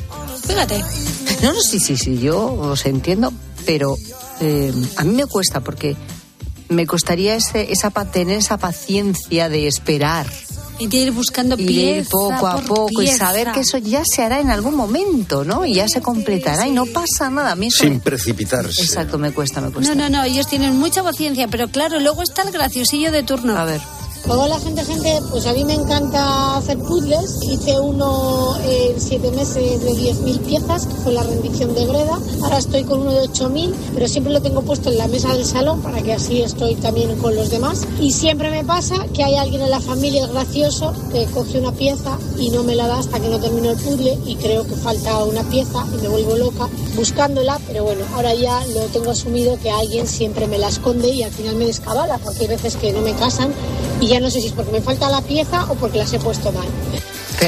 [0.47, 0.79] Fíjate.
[1.43, 3.31] No, no, sí, sí, sí, yo os entiendo,
[3.65, 3.95] pero
[4.41, 5.95] eh, a mí me cuesta porque
[6.69, 10.25] me costaría ese, esa, pa- tener esa paciencia de esperar.
[10.77, 13.77] Y de ir buscando y de ir pieza poco a poco y saber que eso
[13.77, 15.65] ya se hará en algún momento, ¿no?
[15.65, 17.51] Y ya se completará y no pasa nada.
[17.51, 18.81] A mí eso Sin me- precipitarse.
[18.81, 19.95] Exacto, me cuesta, me cuesta.
[19.95, 23.57] No, no, no, ellos tienen mucha paciencia, pero claro, luego está el graciosillo de turno.
[23.57, 23.79] A ver.
[24.27, 27.43] Hola gente, gente, pues a mí me encanta hacer puzzles.
[27.43, 32.19] Hice uno en siete meses de 10.000 piezas, que fue la rendición de Breda.
[32.41, 35.45] Ahora estoy con uno de 8.000, pero siempre lo tengo puesto en la mesa del
[35.45, 37.85] salón para que así estoy también con los demás.
[38.01, 42.17] Y siempre me pasa que hay alguien en la familia gracioso que coge una pieza
[42.39, 45.23] y no me la da hasta que no termino el puzzle y creo que falta
[45.23, 49.69] una pieza y me vuelvo loca buscándola, pero bueno, ahora ya lo tengo asumido que
[49.71, 53.01] alguien siempre me la esconde y al final me descabala, porque hay veces que no
[53.01, 53.53] me casan
[54.01, 56.19] y ya no sé si es porque me falta la pieza o porque las he
[56.19, 56.67] puesto mal.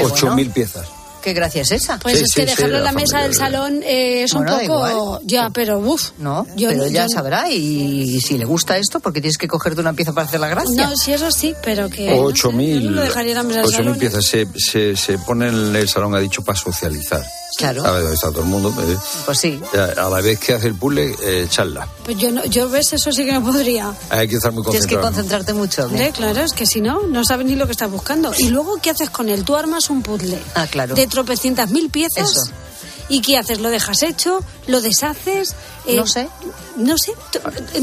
[0.02, 0.86] Ocho mil piezas.
[1.22, 1.98] ¿Qué gracia es esa?
[1.98, 4.88] Pues es que dejarlo en la mesa del salón eh, es Bueno, un poco.
[4.88, 5.20] igual.
[5.24, 6.12] Ya, pero uff.
[6.18, 9.80] No, Yo pero ya yo- sabrá y, si le gusta esto, porque tienes que cogerte
[9.80, 10.86] una pieza para hacer la gracia.
[10.88, 12.12] No, sí, eso sí, pero que.
[12.20, 12.80] Ocho mil.
[12.82, 15.48] yo no lo dejaría en la mesa del Ocho mil piezas se, se, se pone
[15.48, 17.22] en el salón, ha dicho, para socializar.
[17.58, 17.84] Claro.
[17.84, 18.72] A ver dónde está todo el mundo.
[18.80, 18.96] eh.
[19.26, 19.60] Pues sí.
[19.74, 21.88] A la vez que hace el puzzle, eh, charla.
[22.04, 23.92] Pues yo, no, yo ves, eso sí que no podría.
[24.10, 25.14] Hay que estar muy Tienes que concentrado.
[25.14, 25.88] concentrarte mucho.
[25.88, 26.12] ¿no?
[26.12, 28.32] Claro, es que si no, no sabes ni lo que estás buscando.
[28.38, 29.42] Y luego, ¿qué haces con él?
[29.44, 30.94] Tú armas un puzzle Ah, claro.
[30.94, 32.30] de tropecientas mil piezas.
[32.30, 32.42] Eso.
[33.08, 33.58] ¿Y qué haces?
[33.60, 34.38] ¿Lo dejas hecho?
[34.68, 35.54] ¿Lo deshaces?
[35.86, 36.28] Eh, No sé.
[36.76, 37.12] No sé,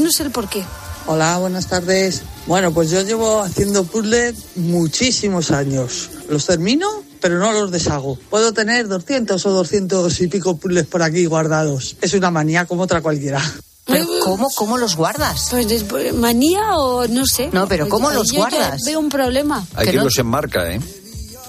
[0.00, 0.64] no sé el por qué.
[1.06, 2.22] Hola, buenas tardes.
[2.46, 6.08] Bueno, pues yo llevo haciendo puzzles muchísimos años.
[6.28, 6.88] Los termino,
[7.20, 8.18] pero no los deshago.
[8.30, 11.96] Puedo tener 200 o 200 y pico puzzles por aquí guardados.
[12.00, 13.42] Es una manía como otra cualquiera.
[13.84, 15.46] ¿Pero cómo, cómo los guardas?
[15.50, 17.50] Pues es por- manía o no sé.
[17.52, 18.80] No, pero ¿cómo Ahí los yo guardas?
[18.84, 19.64] Veo un problema.
[19.74, 20.80] Hay que no- los enmarca, ¿eh?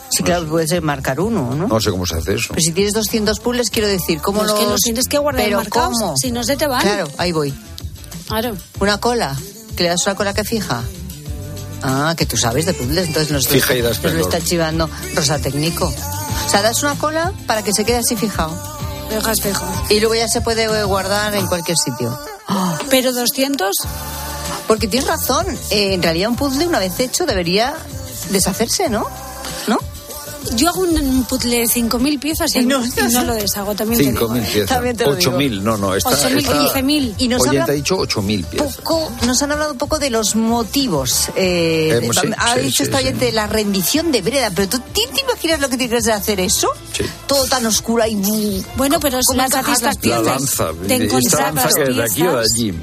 [0.09, 1.67] Sí, claro, puedes marcar uno, ¿no?
[1.67, 2.49] No sé cómo se hace eso.
[2.49, 4.59] Pero si tienes 200 puzzles, quiero decir, ¿cómo No, es los...?
[4.59, 6.15] que los tienes que guardar ¿Pero cómo?
[6.15, 6.81] si no se te van.
[6.81, 7.53] Claro, ahí voy.
[8.27, 8.55] Claro.
[8.79, 9.35] ¿Una cola?
[9.75, 10.81] ¿Que le das una cola que fija?
[11.83, 14.89] Ah, que tú sabes de puzzles, entonces nos, Fija y da nos lo está chivando
[15.15, 15.85] Rosa Técnico.
[15.85, 18.51] O sea, das una cola para que se quede así fijado.
[19.09, 19.65] Lo dejas fijo.
[19.89, 22.17] Y luego ya se puede eh, guardar en cualquier sitio.
[22.89, 23.71] Pero 200,
[24.67, 27.73] Porque tienes razón, eh, en realidad un puzzle una vez hecho debería
[28.29, 29.05] deshacerse, ¿no?
[29.67, 29.79] ¿No?
[30.55, 33.75] Yo hago un, puzzle de 5.000 piezas y, Y no- no, y no lo deshago,
[33.75, 34.33] también te Cinco digo.
[34.33, 34.69] mil piezas.
[34.69, 35.37] También te lo Ocho digo.
[35.37, 35.95] mil, no, no.
[35.95, 37.15] Está, 8.000, está- 15.000.
[37.17, 38.77] Y nos habla ha dicho ocho mil piezas.
[38.77, 41.29] poco, nos han hablado un poco de los motivos.
[41.35, 43.03] Eh, Eh, de- sí, ha sí, dicho sí, esta sí.
[43.05, 46.39] oyente la rendición de Breda, pero ¿tú te, te imaginas lo que tienes que hacer
[46.39, 46.69] eso?
[46.93, 47.03] Sí.
[47.27, 48.63] Todo tan oscuro y...
[48.75, 50.65] Bueno, pero es ¿Cómo la La satisfacción de- lanza.
[50.73, 52.73] de Esta encontrar lanza que de aquí o de allí.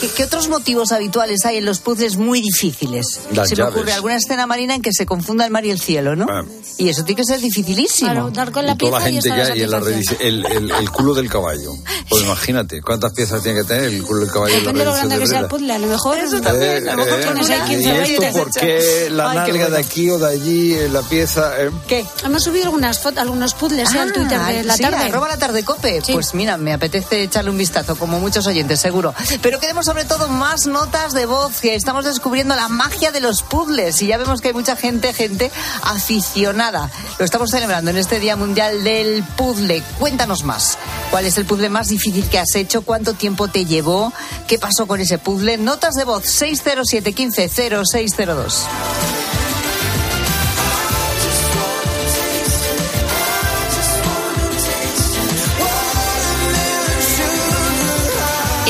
[0.00, 3.20] ¿Qué, qué otros motivos habituales hay en los puzzles muy difíciles?
[3.32, 3.74] Las Se me llaves.
[3.76, 6.26] ocurre alguna escena marina en que se confunda el mar y el cielo, ¿no?
[6.28, 6.44] Ah.
[6.78, 8.10] Y eso tiene que ser dificilísimo.
[8.10, 9.70] Claro, dar con la Y toda la pieza y gente está que la hay en
[9.70, 11.72] la redici- el, el, el culo del caballo.
[12.08, 15.14] Pues imagínate, ¿cuántas piezas tiene que tener el culo del caballo Depende de lo grande
[15.16, 15.72] de que sea el puzzle.
[15.72, 18.20] A lo mejor, Eso a también, lo mejor Eh, tienes ahí eh, 15 ¿Y esto
[18.22, 18.38] 20.
[18.38, 21.62] por qué la Ay, qué nalga de aquí o de allí, eh, la pieza?
[21.62, 21.70] eh?
[21.86, 22.04] ¿Qué?
[22.24, 24.96] Hemos subido algunas fotos, algunos puzzles eh, al Twitter de la sí, tarde.
[24.96, 26.00] arroba la tarde cope.
[26.04, 26.12] Sí.
[26.12, 29.14] Pues mira, me apetece echarle un vistazo, como muchos oyentes, seguro.
[29.42, 33.42] Pero queremos sobre todo más notas de voz, que estamos descubriendo la magia de los
[33.42, 34.00] puzzles.
[34.02, 35.50] Y ya vemos que hay mucha gente, gente
[35.82, 36.90] aficionada.
[37.18, 39.82] Lo estamos celebrando en este Día Mundial del Puzzle.
[39.98, 40.78] Cuéntanos más.
[41.10, 42.82] ¿Cuál es el puzzle más difícil que has hecho?
[42.82, 44.12] ¿Cuánto tiempo te llevó?
[44.46, 45.58] ¿Qué pasó con ese puzzle?
[45.58, 49.21] Notas de voz 607 15 0602.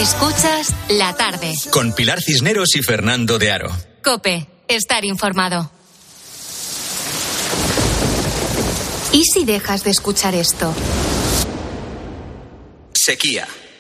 [0.03, 1.55] Escuchas la tarde.
[1.71, 3.71] Con Pilar Cisneros y Fernando de Aro.
[4.03, 5.71] Cope, estar informado.
[9.13, 10.75] ¿Y si dejas de escuchar esto?
[12.93, 13.47] Sequía.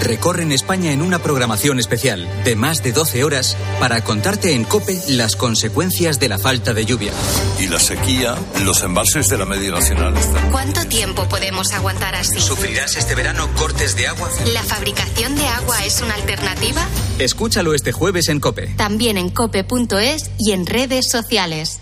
[0.00, 5.00] recorren España en una programación especial de más de 12 horas para contarte en COPE
[5.08, 7.12] las consecuencias de la falta de lluvia.
[7.58, 10.50] Y la sequía, los embalses de la media nacional están.
[10.50, 12.40] ¿Cuánto tiempo podemos aguantar así?
[12.40, 14.28] ¿Sufrirás este verano cortes de agua?
[14.52, 16.86] ¿La fabricación de agua es una alternativa?
[17.18, 18.74] Escúchalo este jueves en COPE.
[18.76, 21.80] También en cope.es y en redes sociales.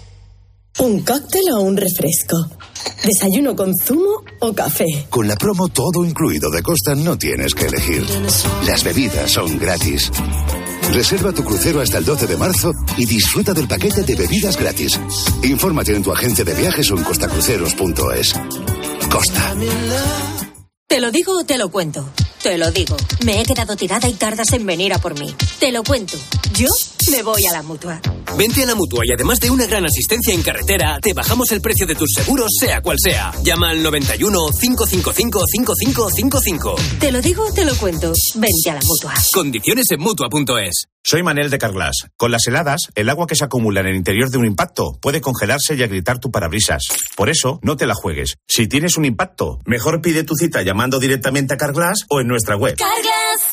[0.79, 2.37] ¿Un cóctel o un refresco?
[3.03, 5.07] ¿Desayuno con zumo o café?
[5.11, 8.07] Con la promo todo incluido de Costa no tienes que elegir.
[8.64, 10.11] Las bebidas son gratis.
[10.93, 15.01] Reserva tu crucero hasta el 12 de marzo y disfruta del paquete de bebidas gratis.
[15.43, 18.35] Infórmate en tu agencia de viajes o en costacruceros.es.
[19.11, 19.57] Costa.
[20.87, 22.09] ¿Te lo digo o te lo cuento?
[22.43, 22.97] Te lo digo.
[23.25, 25.35] Me he quedado tirada y tardas en venir a por mí.
[25.59, 26.17] Te lo cuento.
[26.55, 26.69] Yo
[27.11, 28.01] me voy a la mutua.
[28.37, 31.61] Vente a la mutua y además de una gran asistencia en carretera, te bajamos el
[31.61, 33.33] precio de tus seguros, sea cual sea.
[33.42, 36.77] Llama al 91 555 5555.
[37.01, 38.12] Te lo digo o te lo cuento.
[38.35, 39.14] Vente a la mutua.
[39.33, 40.85] Condiciones en mutua.es.
[41.03, 42.07] Soy Manel de Carglass.
[42.16, 45.21] Con las heladas, el agua que se acumula en el interior de un impacto puede
[45.23, 46.83] congelarse y agrietar tu parabrisas.
[47.16, 48.37] Por eso, no te la juegues.
[48.47, 52.57] Si tienes un impacto, mejor pide tu cita llamando directamente a Carglass o en nuestra
[52.57, 52.77] web.
[52.77, 53.53] Carglass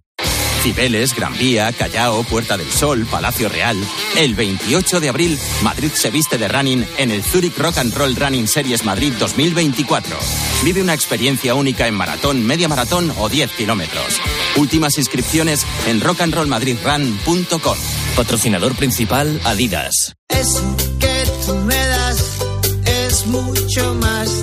[0.61, 3.77] Cibeles, Gran Vía, Callao, Puerta del Sol, Palacio Real.
[4.15, 8.15] El 28 de abril, Madrid se viste de running en el Zurich Rock and Roll
[8.15, 10.15] Running Series Madrid 2024.
[10.63, 14.19] Vive una experiencia única en maratón, media maratón o 10 kilómetros.
[14.55, 17.77] Últimas inscripciones en rockandrollmadridrun.com.
[18.15, 20.13] Patrocinador principal Adidas.
[20.29, 22.23] Eso que tú me das
[22.85, 24.40] es mucho más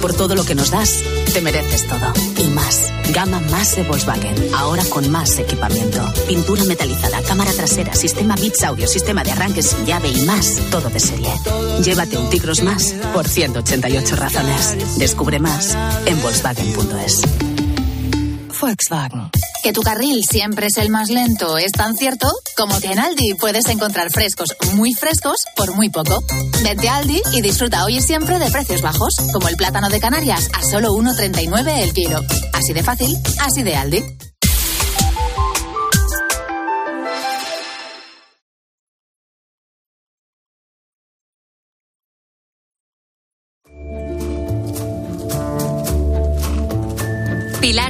[0.00, 2.12] Por todo lo que nos das, te mereces todo.
[2.38, 2.92] Y más.
[3.12, 4.34] Gama más de Volkswagen.
[4.54, 6.00] Ahora con más equipamiento.
[6.26, 10.58] Pintura metalizada, cámara trasera, sistema Bits Audio, sistema de arranque sin llave y más.
[10.70, 11.30] Todo de serie.
[11.82, 14.98] Llévate un Tigros más por 188 razones.
[14.98, 17.47] Descubre más en Volkswagen.es.
[18.60, 19.30] Volkswagen.
[19.62, 23.34] Que tu carril siempre es el más lento es tan cierto como que en Aldi
[23.34, 26.22] puedes encontrar frescos muy frescos por muy poco.
[26.62, 30.00] Vete a Aldi y disfruta hoy y siempre de precios bajos, como el plátano de
[30.00, 32.20] Canarias a solo 1,39 el kilo.
[32.52, 34.27] Así de fácil, así de Aldi.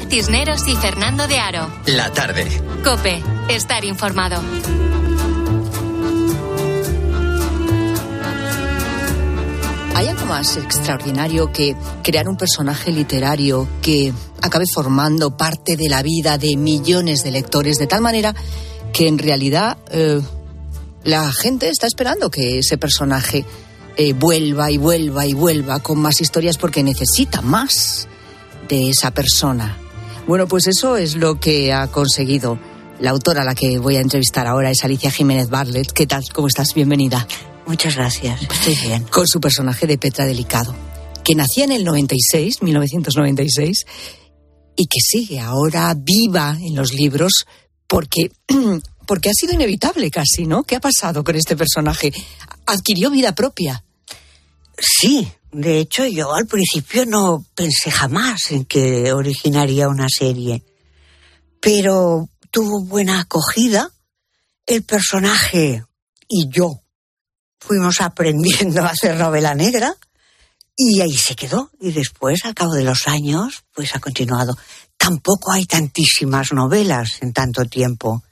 [0.08, 1.70] Cisneros y Fernando de Aro.
[1.86, 2.46] La tarde.
[2.82, 4.40] Cope, estar informado.
[9.94, 16.02] ¿Hay algo más extraordinario que crear un personaje literario que acabe formando parte de la
[16.02, 18.34] vida de millones de lectores de tal manera
[18.94, 20.20] que en realidad eh,
[21.04, 23.44] la gente está esperando que ese personaje
[23.96, 28.08] eh, vuelva y vuelva y vuelva con más historias porque necesita más
[28.68, 29.76] de esa persona?
[30.28, 32.60] Bueno, pues eso es lo que ha conseguido
[33.00, 35.90] La autora a la que voy a entrevistar ahora es Alicia Jiménez Barlet.
[35.90, 36.22] ¿Qué tal?
[36.34, 36.74] ¿Cómo estás?
[36.74, 37.26] Bienvenida.
[37.66, 38.42] Muchas gracias.
[38.42, 39.04] Estoy bien.
[39.04, 40.74] Con su personaje de Petra Delicado,
[41.24, 43.86] que nacía en el 96, 1996,
[44.76, 47.46] y que sigue ahora viva en los libros
[47.86, 48.30] porque,
[49.06, 50.62] porque ha sido inevitable casi, ¿no?
[50.62, 52.12] ¿Qué ha pasado con este personaje?
[52.66, 53.82] Adquirió vida propia.
[54.78, 60.64] Sí, de hecho yo al principio no pensé jamás en que originaría una serie,
[61.60, 63.90] pero tuvo buena acogida.
[64.66, 65.84] El personaje
[66.28, 66.82] y yo
[67.58, 69.94] fuimos aprendiendo a hacer novela negra
[70.76, 71.70] y ahí se quedó.
[71.80, 74.56] Y después, al cabo de los años, pues ha continuado.
[74.96, 78.22] Tampoco hay tantísimas novelas en tanto tiempo,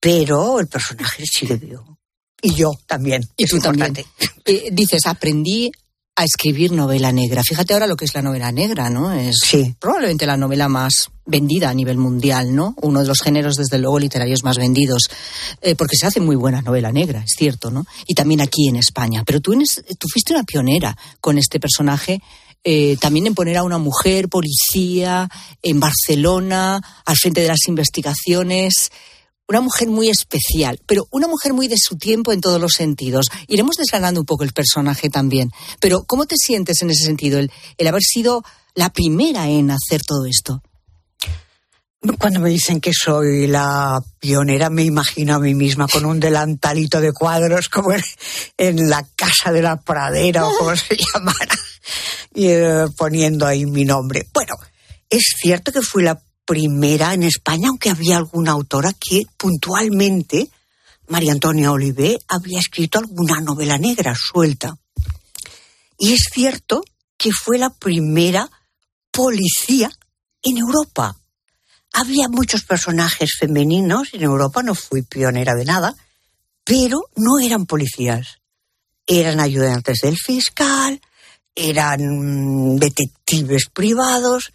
[0.00, 1.98] pero el personaje sigue vivo.
[2.42, 3.28] Y yo también.
[3.36, 4.04] Y es tú importante.
[4.04, 4.66] también.
[4.66, 5.72] Eh, dices, aprendí
[6.20, 7.42] a escribir novela negra.
[7.42, 9.12] Fíjate ahora lo que es la novela negra, ¿no?
[9.12, 9.38] Es
[9.78, 12.74] probablemente la novela más vendida a nivel mundial, ¿no?
[12.82, 15.02] Uno de los géneros, desde luego, literarios más vendidos.
[15.62, 17.84] Eh, porque se hace muy buena novela negra, es cierto, ¿no?
[18.06, 19.22] Y también aquí en España.
[19.24, 22.20] Pero tú, eres- tú fuiste una pionera con este personaje.
[22.64, 25.28] eh, también en poner a una mujer policía
[25.62, 28.90] en Barcelona al frente de las investigaciones
[29.48, 33.26] una mujer muy especial, pero una mujer muy de su tiempo en todos los sentidos.
[33.46, 35.50] Iremos desgranando un poco el personaje también.
[35.80, 38.44] Pero, ¿cómo te sientes en ese sentido, el, el haber sido
[38.74, 40.62] la primera en hacer todo esto?
[42.18, 47.00] Cuando me dicen que soy la pionera, me imagino a mí misma con un delantalito
[47.00, 47.92] de cuadros como
[48.56, 51.58] en, la casa de la pradera o como se llamara,
[52.34, 54.28] y eh, poniendo ahí mi nombre.
[54.32, 54.54] Bueno,
[55.10, 60.50] es cierto que fui la primera en España, aunque había alguna autora que puntualmente,
[61.06, 64.78] María Antonia Olivé, había escrito alguna novela negra suelta.
[65.98, 66.82] Y es cierto
[67.18, 68.50] que fue la primera
[69.10, 69.90] policía
[70.42, 71.18] en Europa.
[71.92, 75.94] Había muchos personajes femeninos en Europa, no fui pionera de nada,
[76.64, 78.38] pero no eran policías.
[79.06, 80.98] Eran ayudantes del fiscal,
[81.54, 84.50] eran mm, detectives privados,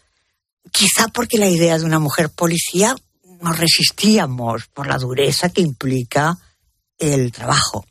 [0.72, 2.95] quizá porque la idea de una mujer policía
[3.41, 6.38] nos resistíamos por la dureza que implica
[6.97, 7.86] el trabajo.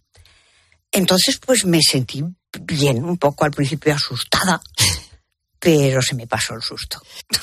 [0.91, 2.25] Entonces, pues me sentí
[2.61, 4.61] bien, un poco al principio asustada,
[5.59, 7.01] pero se me pasó el susto.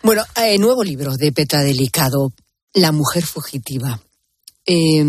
[0.00, 2.32] Bueno, eh, nuevo libro de Petra Delicado,
[2.72, 4.00] La mujer fugitiva.
[4.64, 5.02] Eh,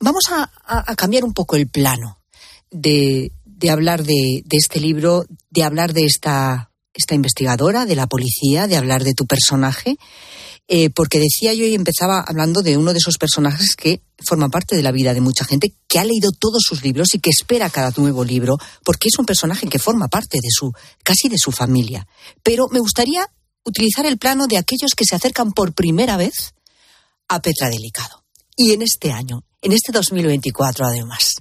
[0.00, 2.18] vamos a, cambiar un poco el plano
[2.68, 3.30] de,
[3.70, 9.04] hablar de este libro, de hablar de esta, esta investigadora, de la policía, de hablar
[9.04, 9.96] de tu personaje.
[10.68, 14.76] eh, porque decía yo y empezaba hablando de uno de esos personajes que forma parte
[14.76, 17.68] de la vida de mucha gente, que ha leído todos sus libros y que espera
[17.68, 20.72] cada nuevo libro, porque es un personaje que forma parte de su,
[21.02, 22.06] casi de su familia.
[22.42, 23.28] Pero me gustaría
[23.64, 26.54] utilizar el plano de aquellos que se acercan por primera vez
[27.28, 28.24] a Petra Delicado.
[28.56, 31.36] Y en este año, en este 2024 además.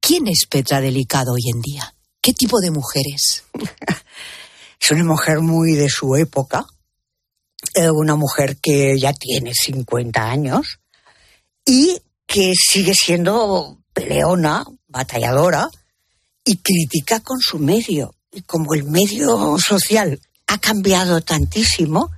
[0.00, 1.94] ¿Quién es Petra Delicado hoy en día?
[2.20, 3.44] ¿Qué tipo de mujer es?
[4.80, 6.66] Es una mujer muy de su época,
[7.74, 10.78] eh, una mujer que ya tiene 50 años
[11.64, 15.68] y que sigue siendo peleona, batalladora
[16.44, 18.14] y crítica con su medio.
[18.32, 22.10] Y como el medio social ha cambiado tantísimo,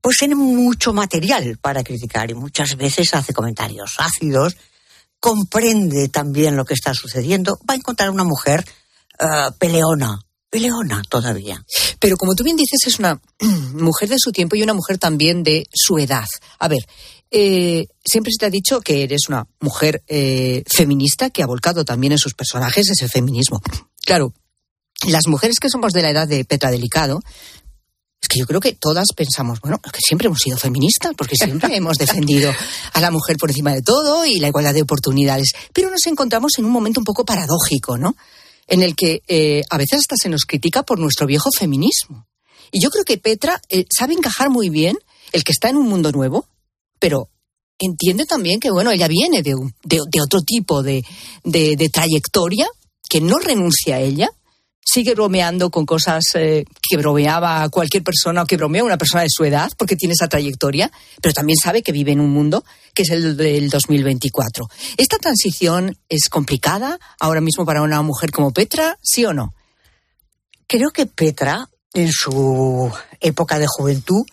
[0.00, 4.56] pues tiene mucho material para criticar y muchas veces hace comentarios ácidos,
[5.20, 8.64] comprende también lo que está sucediendo, va a encontrar una mujer
[9.18, 10.20] eh, peleona,
[10.56, 11.62] peleona todavía.
[12.00, 13.20] Pero como tú bien dices, es una
[13.74, 16.26] mujer de su tiempo y una mujer también de su edad.
[16.58, 16.80] A ver,
[17.30, 21.84] eh, siempre se te ha dicho que eres una mujer eh, feminista que ha volcado
[21.84, 23.60] también en sus personajes ese feminismo.
[24.06, 24.32] Claro,
[25.06, 27.20] las mujeres que somos de la edad de Petra Delicado,
[28.22, 31.76] es que yo creo que todas pensamos, bueno, que siempre hemos sido feministas, porque siempre
[31.76, 32.50] hemos defendido
[32.94, 35.52] a la mujer por encima de todo y la igualdad de oportunidades.
[35.74, 38.16] Pero nos encontramos en un momento un poco paradójico, ¿no?
[38.68, 42.26] En el que eh, a veces hasta se nos critica por nuestro viejo feminismo.
[42.72, 44.96] Y yo creo que Petra eh, sabe encajar muy bien
[45.32, 46.46] el que está en un mundo nuevo,
[46.98, 47.28] pero
[47.78, 51.04] entiende también que, bueno, ella viene de, un- de, de otro tipo de,
[51.44, 52.66] de- de trayectoria,
[53.08, 54.30] que no renuncia a ella,
[54.86, 59.28] sigue bromeando con cosas eh, que bromeaba cualquier persona o que bromea una persona de
[59.30, 62.64] su edad porque tiene esa trayectoria, pero también sabe que vive en un mundo
[62.94, 64.68] que es el del 2024.
[64.96, 69.54] ¿Esta transición es complicada ahora mismo para una mujer como Petra, sí o no?
[70.68, 74.24] Creo que Petra, en su época de juventud,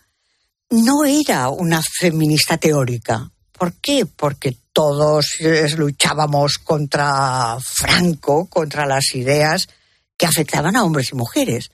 [0.69, 3.29] no era una feminista teórica.
[3.51, 4.05] ¿Por qué?
[4.05, 9.67] Porque todos eh, luchábamos contra Franco, contra las ideas
[10.17, 11.71] que afectaban a hombres y mujeres.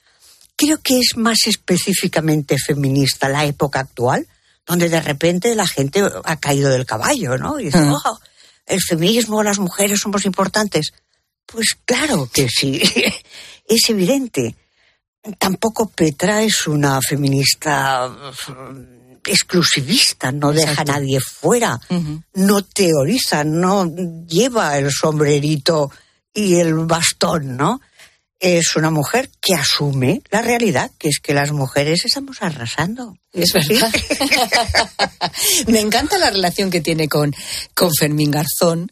[0.55, 4.27] Creo que es más específicamente feminista la época actual,
[4.65, 7.59] donde de repente la gente ha caído del caballo, ¿no?
[7.59, 7.95] Y dice, Ah.
[8.05, 8.19] "Oh,
[8.65, 10.91] el feminismo, las mujeres somos importantes.
[11.45, 12.79] Pues claro que sí,
[13.67, 14.55] es evidente.
[15.37, 21.79] Tampoco Petra es una feminista mm, exclusivista, no deja a nadie fuera,
[22.33, 23.85] no teoriza, no
[24.27, 25.91] lleva el sombrerito
[26.33, 27.81] y el bastón, ¿no?
[28.39, 33.17] Es una mujer que asume la realidad, que es que las mujeres estamos arrasando.
[33.33, 33.91] Es verdad.
[35.67, 37.35] Me encanta la relación que tiene con,
[37.73, 38.91] con Fermín Garzón,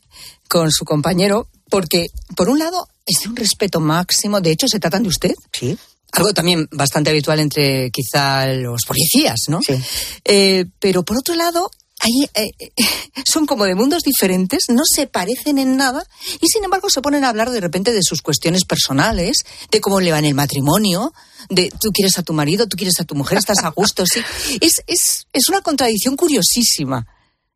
[0.49, 4.41] con su compañero, porque, por un lado, es de un respeto máximo.
[4.41, 5.33] De hecho, se tratan de usted.
[5.53, 5.77] Sí.
[6.11, 9.59] Algo también bastante habitual entre quizá los policías, ¿no?
[9.61, 9.81] Sí.
[10.25, 11.69] Eh, pero por otro lado,
[11.99, 12.71] ahí, eh, eh,
[13.25, 16.03] son como de mundos diferentes, no se parecen en nada
[16.41, 19.37] y sin embargo se ponen a hablar de repente de sus cuestiones personales,
[19.71, 21.13] de cómo le va en el matrimonio,
[21.49, 24.21] de tú quieres a tu marido, tú quieres a tu mujer, estás a gusto, sí.
[24.61, 27.05] Es, es, es una contradicción curiosísima.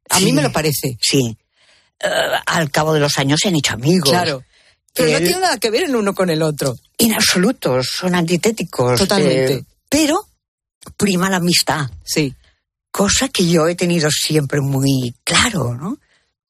[0.09, 0.97] A mí Sí, me lo parece.
[1.01, 1.37] Sí.
[1.99, 2.07] Eh,
[2.45, 4.09] al cabo de los años se han hecho amigos.
[4.09, 4.43] Claro.
[4.93, 6.75] Pero no Él- tiene nada que ver el uno con el otro.
[6.97, 8.99] En absoluto, son antitéticos.
[8.99, 9.53] Totalmente.
[9.53, 10.27] eh, pero
[10.97, 11.89] prima la amistad.
[12.03, 12.33] Sí.
[12.91, 15.97] Cosa que yo he tenido siempre muy claro, ¿no?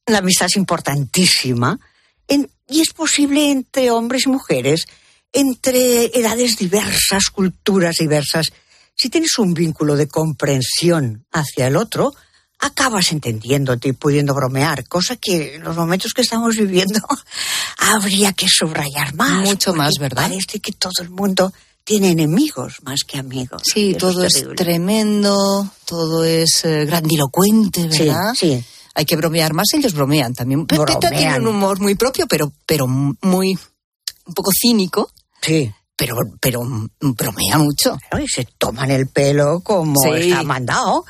[0.07, 1.79] La amistad es importantísima
[2.27, 4.85] en- y es posible entre hombres y mujeres,
[5.33, 8.51] entre edades diversas, culturas diversas.
[8.95, 12.13] Si tienes un vínculo de comprensión hacia el otro,
[12.59, 16.99] acabas entendiéndote y pudiendo bromear, cosa que en los momentos que estamos viviendo
[17.77, 19.45] habría que subrayar más.
[19.47, 20.29] Mucho más, ¿verdad?
[20.29, 21.53] Parece que todo el mundo
[21.83, 23.61] tiene enemigos más que amigos.
[23.65, 28.33] Sí, todo es, tremendo, todo es eh, grandilocuente, Sí, ¿verdad?
[28.35, 28.63] sí.
[28.93, 30.65] Hay que bromear más, ellos bromean también.
[30.67, 30.99] Bromean.
[30.99, 33.57] tiene un humor muy propio, pero, pero muy,
[34.25, 35.11] un poco cínico.
[35.41, 35.71] Sí.
[35.95, 36.59] Pero, pero
[36.99, 37.97] bromea mucho.
[38.21, 40.29] Y se toman el pelo como Sí.
[40.29, 41.05] está mandado.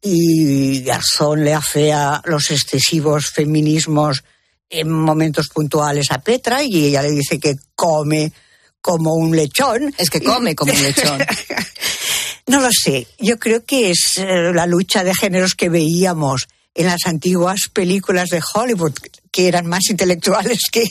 [0.00, 4.24] Y Garzón le afea los excesivos feminismos
[4.70, 8.32] en momentos puntuales a Petra y ella le dice que come
[8.88, 9.94] como un lechón.
[9.98, 11.18] Es que come como un lechón.
[12.46, 14.24] No lo sé, yo creo que es eh,
[14.54, 18.94] la lucha de géneros que veíamos en las antiguas películas de Hollywood,
[19.30, 20.84] que eran más intelectuales que,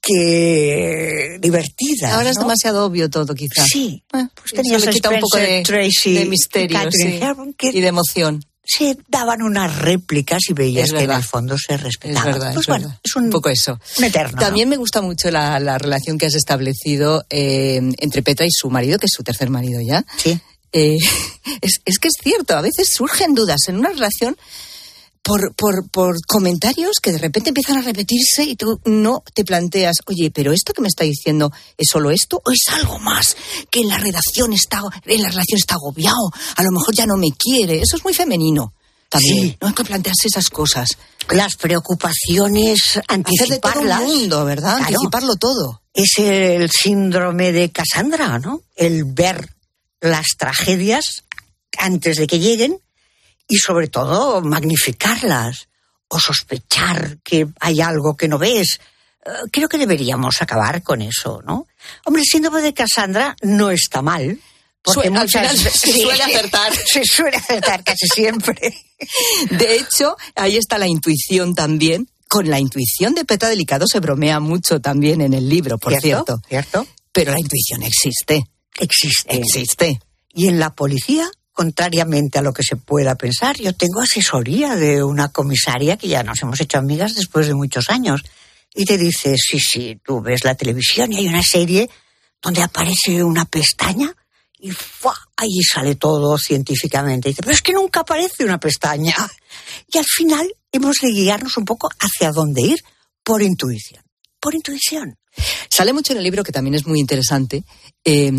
[0.00, 2.12] que divertidas.
[2.12, 3.64] Ahora es demasiado obvio todo, quizá.
[3.64, 7.20] Sí, pues tenías le a quita un poco de, Tracy de misterio sí,
[7.56, 8.44] que- y de emoción.
[8.70, 12.24] Se daban unas réplicas y veías Es que en el fondo se Es respetaban.
[12.32, 13.00] verdad, pues es bueno, verdad.
[13.02, 13.80] es un, un poco eso.
[13.96, 14.38] un eterno.
[14.38, 18.68] También me gusta mucho la, la relación que has establecido eh, entre Petra y su
[18.68, 20.04] marido, que es su tercer marido ya.
[20.22, 20.38] Sí.
[20.72, 20.98] Eh,
[21.62, 24.36] es, es que es cierto, a veces surgen dudas en una relación
[25.22, 29.96] por, por, por comentarios que de repente empiezan a repetirse y tú no te planteas,
[30.06, 33.36] oye, pero esto que me está diciendo es solo esto o es algo más
[33.70, 37.16] que en la redacción está, en la relación está agobiado, a lo mejor ya no
[37.16, 37.80] me quiere.
[37.80, 38.72] Eso es muy femenino.
[39.10, 39.56] También, Sí.
[39.62, 40.88] no hay que plantearse esas cosas.
[41.30, 44.00] Las preocupaciones, todo anticiparlas.
[44.02, 44.76] el mundo, ¿verdad?
[44.76, 44.86] Claro.
[44.94, 45.82] Anticiparlo todo.
[45.94, 48.62] Es el síndrome de Cassandra, ¿no?
[48.76, 49.48] El ver
[50.00, 51.24] las tragedias
[51.78, 52.78] antes de que lleguen
[53.48, 55.68] y sobre todo magnificarlas
[56.08, 58.80] o sospechar que hay algo que no ves.
[59.24, 61.66] Eh, Creo que deberíamos acabar con eso, ¿no?
[62.04, 64.38] Hombre, el síndrome de Cassandra no está mal.
[64.82, 66.72] Porque al muchas final se sí, suele acertar.
[66.86, 68.74] Se suele acertar casi siempre.
[69.50, 72.08] De hecho, ahí está la intuición también.
[72.28, 76.40] Con la intuición de Petra Delicado se bromea mucho también en el libro, por cierto.
[76.46, 76.86] ¿Cierto?
[77.10, 78.44] Pero la intuición existe.
[78.78, 79.36] Existe.
[79.36, 80.00] Existe.
[80.32, 85.02] Y en la policía, contrariamente a lo que se pueda pensar, yo tengo asesoría de
[85.02, 88.22] una comisaria que ya nos hemos hecho amigas después de muchos años.
[88.72, 91.90] Y te dice, sí, sí, tú ves la televisión y hay una serie
[92.40, 94.14] donde aparece una pestaña
[94.60, 94.70] y
[95.36, 97.28] ahí sale todo científicamente.
[97.28, 99.16] Y dice, pero es que nunca aparece una pestaña.
[99.92, 102.78] Y al final hemos de guiarnos un poco hacia dónde ir
[103.24, 104.04] por intuición.
[104.38, 105.18] Por intuición.
[105.68, 107.64] Sale mucho en el libro que también es muy interesante.
[108.04, 108.30] eh,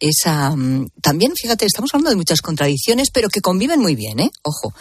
[0.00, 4.30] esa mm, también, fíjate, estamos hablando de muchas contradicciones, pero que conviven muy bien, ¿eh?
[4.42, 4.74] Ojo.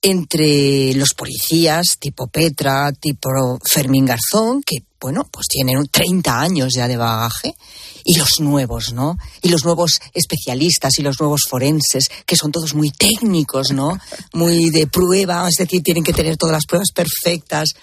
[0.00, 6.86] Entre los policías, tipo Petra, tipo Fermín Garzón, que, bueno, pues tienen 30 años ya
[6.86, 7.56] de bagaje,
[8.04, 9.18] y los nuevos, ¿no?
[9.42, 13.98] Y los nuevos especialistas y los nuevos forenses, que son todos muy técnicos, ¿no?
[14.32, 17.74] Muy de prueba, es decir, tienen que tener todas las pruebas perfectas.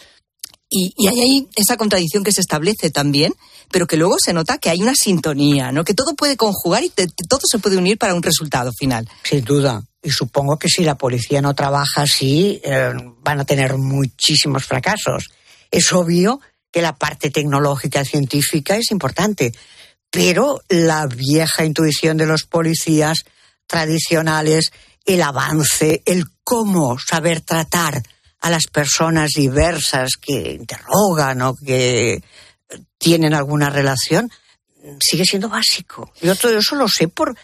[0.78, 3.34] Y, hay ahí esa contradicción que se establece también,
[3.72, 5.86] pero que luego se nota que hay una sintonía, ¿no?
[5.86, 9.08] Que todo puede conjugar y te- todo se puede unir para un resultado final.
[9.24, 9.82] Sin duda.
[10.04, 12.92] Y supongo que si la policía no trabaja así, eh,
[13.24, 15.30] van a tener muchísimos fracasos.
[15.72, 19.54] Es obvio que la parte tecnológica científica es importante,
[20.12, 23.20] pero la vieja intuición de los policías
[23.66, 24.72] tradicionales
[25.06, 28.04] el avance, el cómo saber tratar
[28.46, 32.22] a las personas diversas que interrogan o que
[33.00, 34.30] tienen alguna relación,
[35.00, 36.14] sigue siendo básico.
[36.22, 37.36] Yo todo eso lo sé por,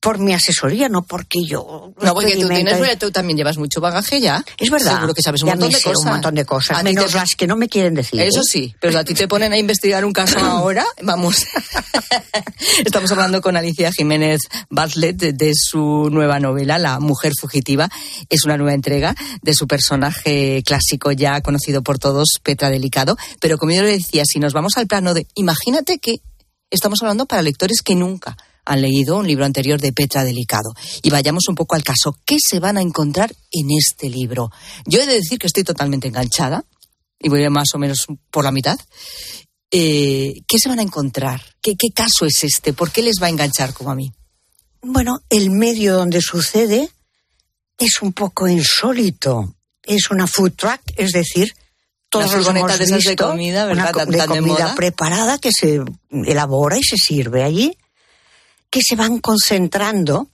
[0.00, 1.92] por mi asesoría, no porque yo.
[2.02, 4.44] No, porque tú, tienes, tú también llevas mucho bagaje ya.
[4.58, 4.94] Es verdad.
[4.96, 5.98] Seguro que sabes un Ya montón de cosas.
[6.04, 8.20] un montón de cosas, menos te- las que no me quieren decir.
[8.20, 8.44] Eso ¿eh?
[8.44, 10.84] sí, pero a ti te ponen a investigar un caso ahora.
[11.02, 11.46] Vamos.
[12.84, 17.88] Estamos hablando con Alicia Jiménez Bartlett de, de su nueva novela, La Mujer Fugitiva.
[18.28, 23.16] Es una nueva entrega de su personaje clásico ya conocido por todos, Petra Delicado.
[23.40, 25.26] Pero como yo le decía, si nos vamos al plano de.
[25.34, 26.16] Imagínate que
[26.70, 28.36] estamos hablando para lectores que nunca
[28.70, 30.74] han leído un libro anterior de Petra Delicado.
[31.02, 32.16] Y vayamos un poco al caso.
[32.26, 34.50] ¿Qué se van a encontrar en este libro?
[34.86, 36.64] Yo he de decir que estoy totalmente enganchada
[37.18, 38.78] y voy más o menos por la mitad.
[39.70, 41.42] Eh, ¿Qué se van a encontrar?
[41.62, 42.72] ¿Qué, ¿Qué caso es este?
[42.72, 44.12] ¿Por qué les va a enganchar como a mí?
[44.82, 46.88] Bueno, el medio donde sucede
[47.78, 49.54] es un poco insólito.
[49.82, 51.54] Es una food truck, es decir,
[52.10, 53.84] todos los hemos de de comida, ¿verdad?
[53.94, 54.74] una Tan- de tan de comida moda.
[54.74, 55.80] preparada que se
[56.26, 57.76] elabora y se sirve allí,
[58.70, 60.28] que se van concentrando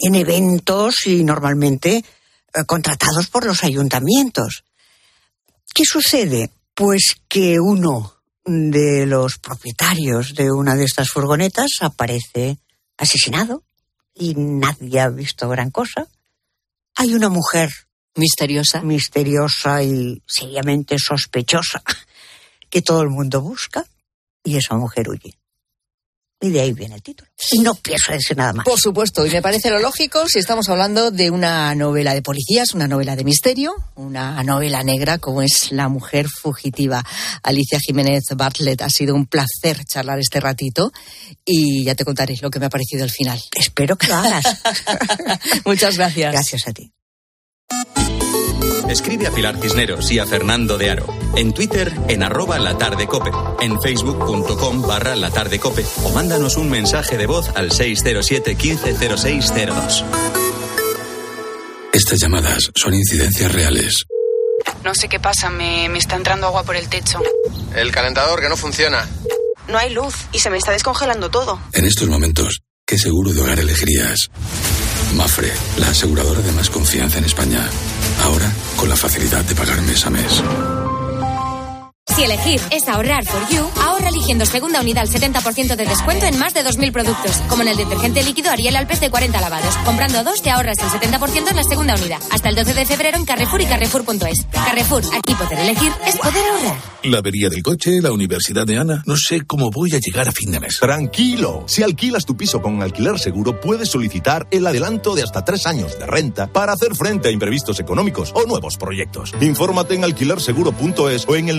[0.00, 4.64] en eventos y normalmente eh, contratados por los ayuntamientos.
[5.74, 6.50] ¿Qué sucede?
[6.74, 8.14] Pues que uno
[8.44, 12.58] de los propietarios de una de estas furgonetas aparece
[12.96, 13.64] asesinado
[14.14, 16.06] y nadie ha visto gran cosa.
[16.94, 17.70] Hay una mujer
[18.14, 21.82] misteriosa, misteriosa y seriamente sospechosa
[22.70, 23.84] que todo el mundo busca
[24.42, 25.36] y esa mujer huye.
[26.38, 27.30] Y de ahí viene el título.
[27.50, 28.66] Y no pienso decir nada más.
[28.66, 32.74] Por supuesto, y me parece lo lógico si estamos hablando de una novela de policías,
[32.74, 37.04] una novela de misterio, una novela negra como es La mujer fugitiva.
[37.42, 40.92] Alicia Jiménez Bartlett, ha sido un placer charlar este ratito
[41.44, 43.40] y ya te contaré lo que me ha parecido el final.
[43.58, 44.44] Espero que lo hagas.
[45.64, 46.32] Muchas gracias.
[46.32, 46.92] Gracias a ti.
[48.88, 51.06] Escribe a Pilar Cisneros y a Fernando de Aro.
[51.34, 53.30] En Twitter, en arroba latardecope.
[53.60, 55.84] En facebook.com barra latardecope.
[56.04, 60.04] O mándanos un mensaje de voz al 607 150602.
[61.92, 64.06] Estas llamadas son incidencias reales.
[64.84, 67.20] No sé qué pasa, me, me está entrando agua por el techo.
[67.74, 69.06] El calentador que no funciona.
[69.68, 71.58] No hay luz y se me está descongelando todo.
[71.72, 74.30] En estos momentos, ¿qué seguro de hogar elegirías?
[75.14, 77.68] Mafre, la aseguradora de más confianza en España.
[78.22, 80.42] Ahora, con la facilidad de pagar mes a mes.
[82.16, 86.38] Si elegir es ahorrar for you, ahorra eligiendo segunda unidad al 70% de descuento en
[86.38, 89.76] más de 2.000 productos, como en el detergente líquido Ariel Alpes de 40 lavados.
[89.84, 92.18] Comprando dos te ahorras el 70% en la segunda unidad.
[92.30, 94.46] Hasta el 12 de febrero en Carrefour y Carrefour.es.
[94.50, 96.96] Carrefour, aquí poder elegir es poder ahorrar.
[97.04, 99.02] La avería del coche, la universidad de Ana.
[99.06, 100.80] No sé cómo voy a llegar a fin de mes.
[100.80, 105.66] Tranquilo, si alquilas tu piso con alquiler seguro, puedes solicitar el adelanto de hasta tres
[105.66, 109.34] años de renta para hacer frente a imprevistos económicos o nuevos proyectos.
[109.40, 111.58] Infórmate en alquilerseguro.es o en el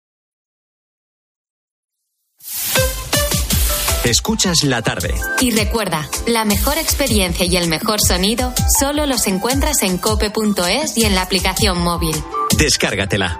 [4.03, 5.13] Escuchas la tarde.
[5.41, 11.05] Y recuerda, la mejor experiencia y el mejor sonido solo los encuentras en cope.es y
[11.05, 12.15] en la aplicación móvil.
[12.57, 13.39] Descárgatela.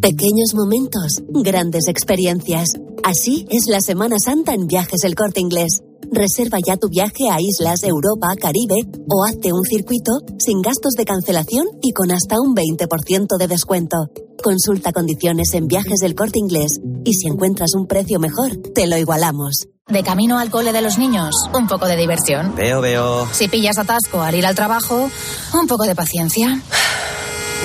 [0.00, 2.74] Pequeños momentos, grandes experiencias.
[3.02, 5.80] Así es la Semana Santa en Viajes El Corte Inglés.
[6.12, 11.04] Reserva ya tu viaje a islas, Europa, Caribe o hazte un circuito sin gastos de
[11.04, 13.96] cancelación y con hasta un 20% de descuento.
[14.42, 18.96] Consulta condiciones en Viajes del Corte Inglés y si encuentras un precio mejor, te lo
[18.96, 19.68] igualamos.
[19.86, 22.54] De camino al cole de los niños, un poco de diversión.
[22.56, 23.28] Veo, veo.
[23.32, 25.08] Si pillas atasco al ir al trabajo,
[25.54, 26.60] un poco de paciencia.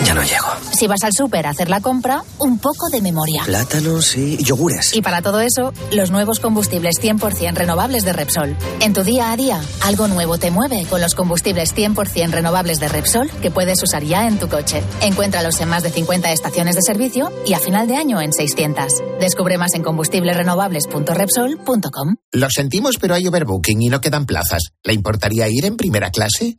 [0.05, 0.45] Ya no llego.
[0.71, 3.43] Si vas al súper a hacer la compra, un poco de memoria.
[3.45, 4.95] Plátanos y yogures.
[4.95, 8.55] Y para todo eso, los nuevos combustibles 100% renovables de Repsol.
[8.81, 12.87] En tu día a día, algo nuevo te mueve con los combustibles 100% renovables de
[12.89, 14.83] Repsol que puedes usar ya en tu coche.
[15.01, 18.85] Encuéntralos en más de 50 estaciones de servicio y a final de año en 600.
[19.19, 22.15] Descubre más en combustiblesrenovables.repsol.com.
[22.31, 24.61] Lo sentimos, pero hay overbooking y no quedan plazas.
[24.83, 26.55] ¿Le importaría ir en primera clase?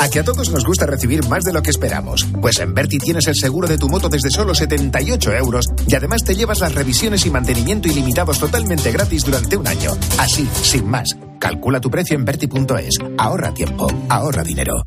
[0.00, 2.26] A que a todos nos gusta recibir más de lo que esperamos.
[2.40, 6.24] Pues en Berti tienes el seguro de tu moto desde solo 78 euros y además
[6.24, 9.92] te llevas las revisiones y mantenimiento ilimitados totalmente gratis durante un año.
[10.18, 11.16] Así, sin más.
[11.38, 12.98] Calcula tu precio en Berti.es.
[13.18, 14.86] Ahorra tiempo, ahorra dinero.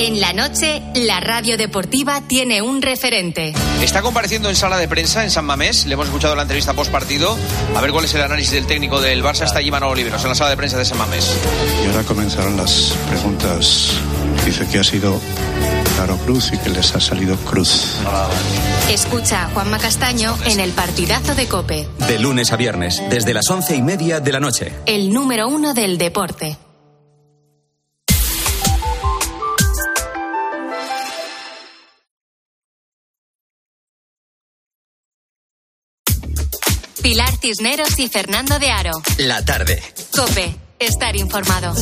[0.00, 3.52] En la noche, la radio deportiva tiene un referente.
[3.82, 5.86] Está compareciendo en sala de prensa en San Mamés.
[5.86, 7.36] Le hemos escuchado la entrevista post partido.
[7.74, 9.44] A ver cuál es el análisis del técnico del Barça.
[9.44, 11.36] Está allí Manolo Oliveros en la sala de prensa de San Mamés.
[11.82, 13.98] Y ahora comenzaron las preguntas.
[14.48, 15.20] Dice que ha sido
[15.96, 17.96] Claro Cruz y que les ha salido Cruz.
[18.90, 23.50] Escucha a Juanma Castaño en el partidazo de Cope, De lunes a viernes, desde las
[23.50, 24.72] once y media de la noche.
[24.86, 26.56] el número uno del deporte.
[37.02, 38.92] Pilar Cisneros y Fernando de Aro.
[39.18, 39.82] La tarde.
[40.10, 41.74] Cope, estar informado.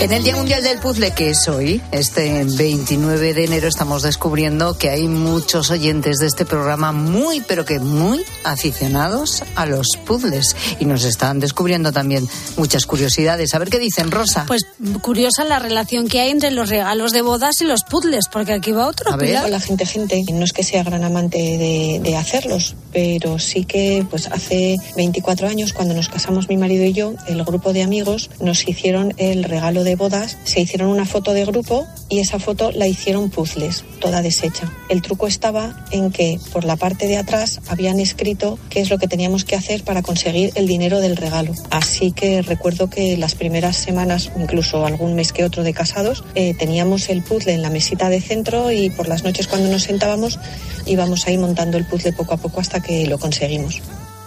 [0.00, 4.78] En el Día Mundial del Puzzle, que es hoy, este 29 de enero, estamos descubriendo
[4.78, 10.54] que hay muchos oyentes de este programa muy, pero que muy aficionados a los puzzles.
[10.78, 13.54] Y nos están descubriendo también muchas curiosidades.
[13.54, 14.44] A ver qué dicen, Rosa.
[14.46, 14.66] Pues
[15.02, 18.70] curiosa la relación que hay entre los regalos de bodas y los puzzles, porque aquí
[18.70, 19.18] va otro.
[19.18, 19.46] Pilar.
[19.46, 20.24] Hola, gente, gente.
[20.32, 25.48] No es que sea gran amante de, de hacerlos, pero sí que pues hace 24
[25.48, 29.42] años, cuando nos casamos mi marido y yo, el grupo de amigos nos hicieron el
[29.42, 33.84] regalo de bodas, se hicieron una foto de grupo y esa foto la hicieron puzzles,
[34.00, 34.72] toda deshecha.
[34.88, 38.98] El truco estaba en que por la parte de atrás habían escrito qué es lo
[38.98, 41.52] que teníamos que hacer para conseguir el dinero del regalo.
[41.70, 46.54] Así que recuerdo que las primeras semanas, incluso algún mes que otro de casados, eh,
[46.54, 50.38] teníamos el puzzle en la mesita de centro y por las noches cuando nos sentábamos
[50.86, 53.80] íbamos ahí montando el puzzle poco a poco hasta que lo conseguimos.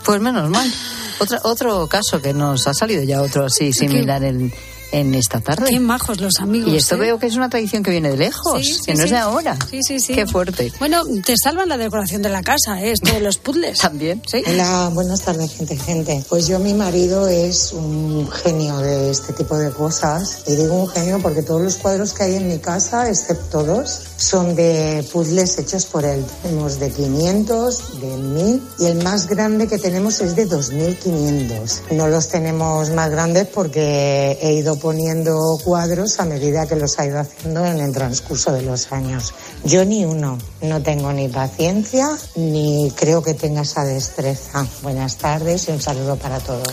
[0.05, 0.71] Pues menos mal.
[1.19, 4.51] Otra, otro caso que nos ha salido ya otro así similar en,
[4.91, 5.65] en esta tarde.
[5.69, 6.71] Qué majos los amigos.
[6.71, 6.99] Y esto ¿eh?
[6.99, 9.15] veo que es una tradición que viene de lejos, Sí, que sí, no es sí.
[9.15, 9.57] de ahora.
[9.69, 10.13] Sí, sí, sí.
[10.13, 10.71] Qué fuerte.
[10.79, 12.91] Bueno, te salvan la decoración de la casa, ¿eh?
[12.91, 13.77] esto de los puzzles.
[13.81, 14.43] También, sí.
[14.45, 16.23] Hola, buenas tardes, gente, gente.
[16.29, 20.43] Pues yo, mi marido es un genio de este tipo de cosas.
[20.47, 24.01] Y digo un genio porque todos los cuadros que hay en mi casa, excepto dos,
[24.17, 26.23] son de puzzles hechos por él.
[26.41, 31.81] Tenemos de 500, de 1000 y el más grande que tenemos es de 2500.
[31.91, 37.05] No los tenemos más grandes porque he ido poniendo cuadros a medida que los ha
[37.05, 39.33] ido haciendo en el transcurso de los años.
[39.63, 44.65] Yo ni uno, no tengo ni paciencia ni creo que tenga esa destreza.
[44.81, 46.67] Buenas tardes y un saludo para todos.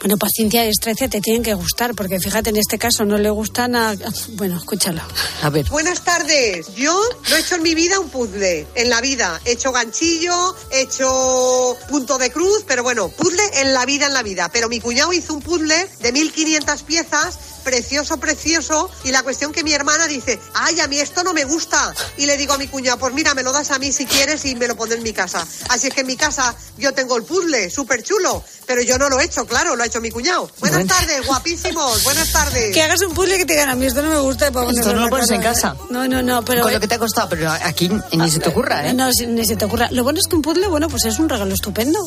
[0.00, 3.30] Bueno, paciencia y destreza te tienen que gustar, porque fíjate, en este caso no le
[3.30, 3.94] gustan a...
[4.30, 5.00] Bueno, escúchalo.
[5.42, 5.68] A ver.
[5.70, 6.74] Buenas tardes.
[6.74, 7.00] Yo
[7.30, 8.66] no he hecho en mi vida un puzzle.
[8.74, 9.40] En la vida.
[9.44, 14.14] He hecho ganchillo, he hecho punto de cruz, pero bueno, puzzle en la vida, en
[14.14, 14.50] la vida.
[14.52, 17.38] Pero mi cuñado hizo un puzzle de 1500 piezas.
[17.64, 18.90] Precioso, precioso.
[19.04, 21.94] Y la cuestión que mi hermana dice, ay, a mí esto no me gusta.
[22.16, 24.44] Y le digo a mi cuñado, pues mira, me lo das a mí si quieres
[24.44, 25.46] y me lo pondré en mi casa.
[25.68, 28.42] Así es que en mi casa yo tengo el puzzle, súper chulo.
[28.66, 30.48] Pero yo no lo he hecho, claro, lo ha hecho mi cuñado.
[30.60, 30.94] Buenas Bueno.
[30.94, 32.04] tardes, guapísimos.
[32.04, 32.72] Buenas tardes.
[32.72, 34.46] Que hagas un puzzle que te digan a mí, esto no me gusta.
[34.48, 35.72] Esto no lo pones en casa.
[35.72, 35.76] casa.
[35.90, 36.62] No, no, no, pero...
[36.62, 38.94] Con lo que te ha costado, pero aquí ni se te ocurra, ¿eh?
[38.94, 39.88] No, ni se te ocurra.
[39.90, 41.98] Lo bueno es que un puzzle, bueno, pues es un regalo estupendo.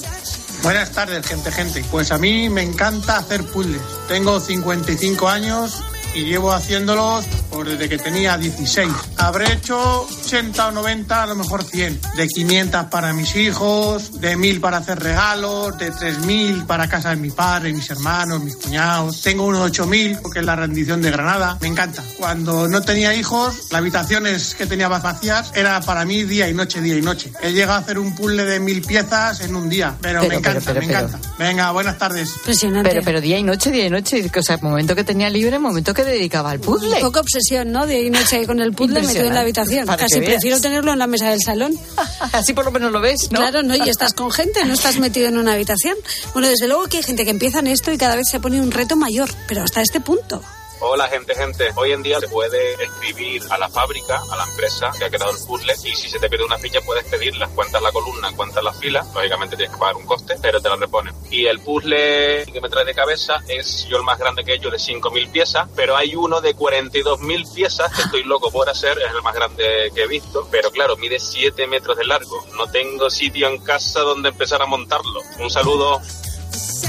[0.66, 1.86] Buenas tardes, gente, gente.
[1.92, 3.84] Pues a mí me encanta hacer puzzles.
[4.08, 5.84] Tengo 55 años
[6.16, 8.90] y llevo haciéndolos pues, desde que tenía 16.
[9.18, 12.00] Habré hecho 80 o 90, a lo mejor 100.
[12.16, 17.18] De 500 para mis hijos, de 1000 para hacer regalos, de 3000 para casa de
[17.18, 19.22] mi padre, mis hermanos, mis cuñados.
[19.22, 21.58] Tengo unos 8000 porque es la rendición de Granada.
[21.62, 22.04] Me encanta.
[22.18, 26.82] Cuando no tenía hijos, las habitaciones que tenía vacías era para mí día y noche,
[26.82, 27.32] día y noche.
[27.42, 30.36] He llegado a hacer un puzzle de mil piezas en un día, pero, Pero, me
[30.38, 31.08] encanta, pero, pero, me pero.
[31.08, 31.30] encanta.
[31.38, 32.36] Venga, buenas tardes.
[32.38, 32.90] Impresionante.
[32.90, 34.32] Pero, pero día y noche, día y noche.
[34.36, 37.00] O sea, momento que tenía libre, momento que dedicaba al puzzle.
[37.02, 37.86] Poca obsesión, ¿no?
[37.86, 39.86] De noche con el puzzle metido en la habitación.
[39.86, 41.78] Para Casi prefiero tenerlo en la mesa del salón.
[42.32, 43.40] Así por lo menos lo ves, ¿no?
[43.40, 43.76] Claro, ¿no?
[43.76, 45.98] Y estás con gente, no estás metido en una habitación.
[46.34, 48.62] Bueno, desde luego que hay gente que empieza en esto y cada vez se pone
[48.62, 50.42] un reto mayor, pero hasta este punto.
[50.82, 51.70] Hola gente, gente.
[51.76, 55.32] Hoy en día se puede escribir a la fábrica, a la empresa que ha creado
[55.32, 58.62] el puzzle y si se te pierde una ficha puedes pedirlas, cuántas la columna, cuántas
[58.62, 59.06] la fila.
[59.14, 61.16] Lógicamente tienes que pagar un coste, pero te la reponen.
[61.32, 64.56] Y el puzzle que me trae de cabeza es yo el más grande que he
[64.56, 69.00] hecho de 5.000 piezas, pero hay uno de 42.000 piezas que estoy loco por hacer,
[69.00, 72.46] es el más grande que he visto, pero claro, mide 7 metros de largo.
[72.58, 75.22] No tengo sitio en casa donde empezar a montarlo.
[75.40, 76.02] Un saludo.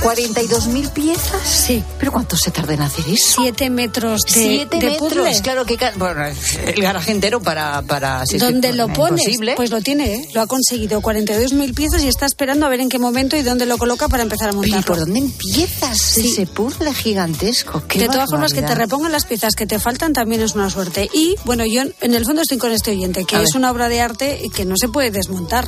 [0.00, 1.42] ¿42.000 piezas?
[1.46, 1.82] Sí.
[1.98, 3.42] ¿Pero cuánto se tarda en hacer eso?
[3.42, 5.40] Siete metros de, Siete de metros, puzzle.
[5.42, 9.22] claro que bueno, el garaje entero para para si ¿Dónde lo pones?
[9.22, 9.54] imposible.
[9.56, 10.28] Pues lo tiene, ¿eh?
[10.34, 11.00] Lo ha conseguido.
[11.00, 14.22] 42.000 piezas y está esperando a ver en qué momento y dónde lo coloca para
[14.22, 14.80] empezar a montarlo.
[14.80, 17.82] ¿Y por dónde empiezas ese puzzle gigantesco?
[17.88, 20.70] Qué de todas formas, que te repongan las piezas que te faltan también es una
[20.70, 21.08] suerte.
[21.12, 23.58] Y, bueno, yo en el fondo estoy con este oyente, que A es ver.
[23.58, 25.66] una obra de arte y que no se puede desmontar.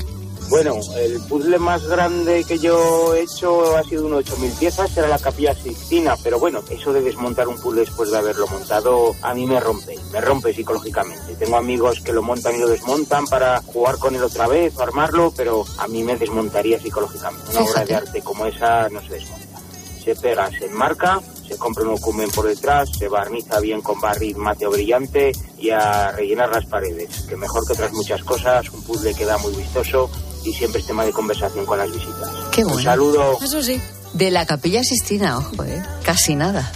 [0.48, 4.96] Bueno, el puzzle más grande que yo he hecho ha sido uno de 8.000 piezas,
[4.96, 9.14] era la capilla Sixtina, pero bueno, eso de desmontar un puzzle después de haberlo montado,
[9.20, 11.34] a mí me rompe, me rompe psicológicamente.
[11.36, 14.82] Tengo amigos que lo montan y lo desmontan para jugar con él otra vez o
[14.82, 17.50] armarlo, pero a mí me desmontaría psicológicamente.
[17.50, 19.60] Una obra de arte como esa no se desmonta.
[20.02, 24.36] Se pega, se enmarca, se compra un ocumen por detrás, se barniza bien con barril
[24.36, 29.14] mateo brillante y a rellenar las paredes, que mejor que otras muchas cosas, un puzzle
[29.14, 30.10] queda muy vistoso
[30.44, 32.28] y siempre es tema de conversación con las visitas.
[32.52, 32.82] Qué Un bueno.
[32.90, 33.38] saludo.
[33.42, 33.80] Eso sí.
[34.14, 35.82] De la capilla Sistina, ojo, ¿eh?
[36.04, 36.70] Casi nada.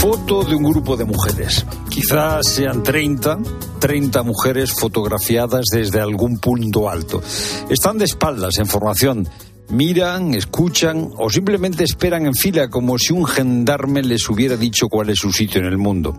[0.00, 1.64] Foto de un grupo de mujeres.
[1.90, 3.38] Quizás sean 30,
[3.80, 7.20] 30 mujeres fotografiadas desde algún punto alto.
[7.68, 9.28] Están de espaldas en formación.
[9.68, 15.10] Miran, escuchan o simplemente esperan en fila como si un gendarme les hubiera dicho cuál
[15.10, 16.16] es su sitio en el mundo.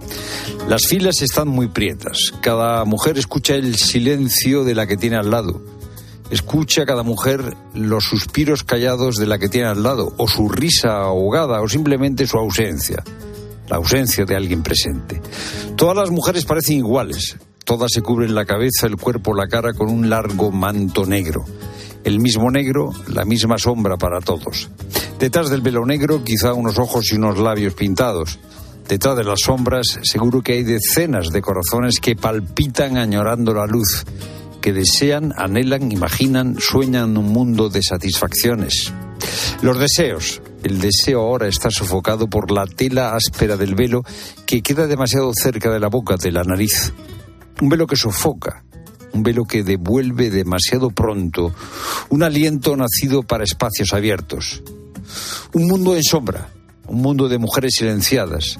[0.67, 2.33] Las filas están muy prietas.
[2.41, 5.61] Cada mujer escucha el silencio de la que tiene al lado.
[6.29, 10.97] Escucha cada mujer los suspiros callados de la que tiene al lado, o su risa
[10.97, 13.03] ahogada, o simplemente su ausencia
[13.69, 15.21] la ausencia de alguien presente.
[15.75, 17.37] Todas las mujeres parecen iguales.
[17.63, 21.45] Todas se cubren la cabeza, el cuerpo, la cara con un largo manto negro.
[22.07, 24.69] El mismo negro, la misma sombra para todos.
[25.19, 28.39] Detrás del velo negro, quizá unos ojos y unos labios pintados.
[28.87, 34.05] Detrás de las sombras, seguro que hay decenas de corazones que palpitan añorando la luz,
[34.61, 38.93] que desean, anhelan, imaginan, sueñan un mundo de satisfacciones.
[39.61, 40.41] Los deseos.
[40.63, 44.03] El deseo ahora está sofocado por la tela áspera del velo
[44.45, 46.93] que queda demasiado cerca de la boca, de la nariz.
[47.59, 48.63] Un velo que sofoca,
[49.17, 51.51] un velo que devuelve demasiado pronto
[52.09, 54.61] un aliento nacido para espacios abiertos.
[55.53, 56.49] Un mundo en sombra,
[56.87, 58.59] un mundo de mujeres silenciadas,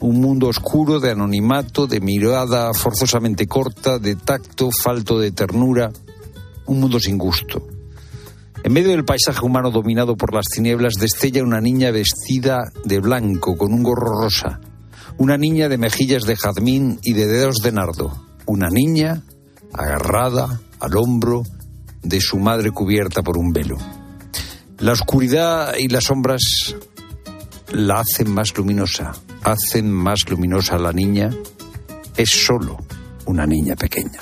[0.00, 5.92] un mundo oscuro de anonimato, de mirada forzosamente corta, de tacto falto de ternura,
[6.66, 7.64] un mundo sin gusto.
[8.64, 13.56] En medio del paisaje humano dominado por las tinieblas destella una niña vestida de blanco
[13.56, 14.60] con un gorro rosa,
[15.18, 18.12] una niña de mejillas de jazmín y de dedos de nardo,
[18.46, 19.22] una niña
[19.72, 21.42] agarrada al hombro
[22.02, 23.76] de su madre cubierta por un velo.
[24.78, 26.74] La oscuridad y las sombras
[27.70, 29.12] la hacen más luminosa,
[29.42, 31.30] hacen más luminosa a la niña,
[32.16, 32.78] es solo
[33.26, 34.18] una niña pequeña.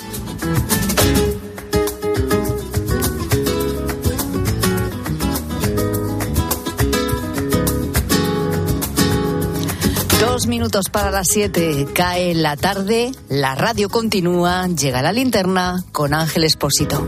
[10.41, 11.87] Dos minutos para las siete.
[11.93, 17.07] Cae la tarde, la radio continúa, llega la linterna con Ángel Espósito.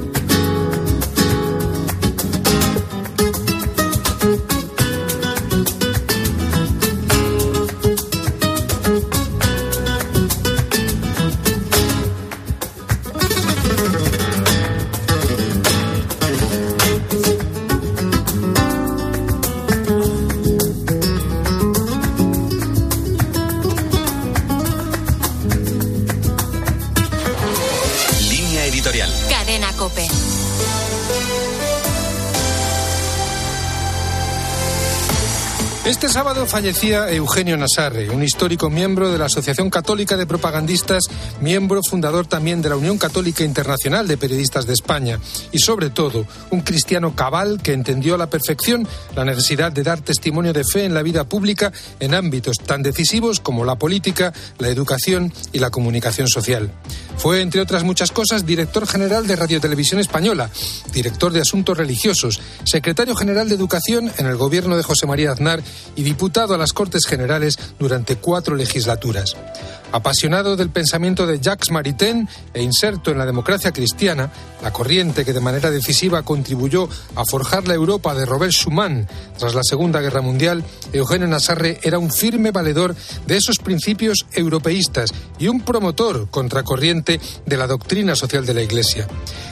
[29.29, 30.07] Cadena Cope.
[35.85, 41.03] Este sábado fallecía Eugenio Nasarre, un histórico miembro de la Asociación Católica de Propagandistas,
[41.41, 45.19] miembro fundador también de la Unión Católica Internacional de Periodistas de España
[45.51, 48.87] y sobre todo un cristiano cabal que entendió a la perfección
[49.17, 53.41] la necesidad de dar testimonio de fe en la vida pública en ámbitos tan decisivos
[53.41, 56.71] como la política, la educación y la comunicación social.
[57.17, 60.51] Fue, entre otras muchas cosas, director general de Radio Televisión Española,
[60.93, 65.63] director de Asuntos Religiosos, secretario general de Educación en el gobierno de José María Aznar
[65.95, 69.37] y diputado a las Cortes Generales durante cuatro legislaturas.
[69.93, 74.33] Apasionado del pensamiento de Jacques Maritain e inserto en la democracia cristiana,
[74.63, 79.07] la corriente que de manera decisiva contribuyó a forjar la Europa de Robert Schuman
[79.39, 85.11] tras la Segunda Guerra Mundial, Eugenio Nassarre era un firme valedor de esos principios europeístas
[85.39, 89.07] y un promotor contracorriente de la doctrina social de la Iglesia.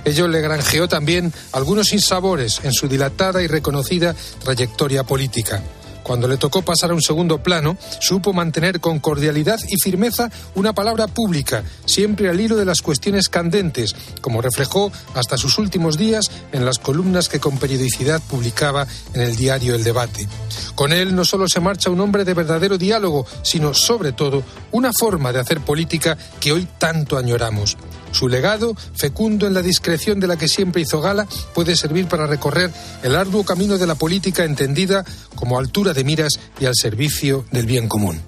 [0.05, 5.63] Ello le granjeó también algunos insabores en su dilatada y reconocida trayectoria política.
[6.11, 10.73] Cuando le tocó pasar a un segundo plano, supo mantener con cordialidad y firmeza una
[10.73, 16.29] palabra pública, siempre al hilo de las cuestiones candentes, como reflejó hasta sus últimos días
[16.51, 20.27] en las columnas que con periodicidad publicaba en el diario El Debate.
[20.75, 24.43] Con él no solo se marcha un hombre de verdadero diálogo, sino sobre todo
[24.73, 27.77] una forma de hacer política que hoy tanto añoramos.
[28.13, 32.27] Su legado, fecundo en la discreción de la que siempre hizo gala, puede servir para
[32.27, 32.71] recorrer
[33.03, 35.05] el arduo camino de la política entendida
[35.35, 38.21] como altura de miras y al servicio del bien común.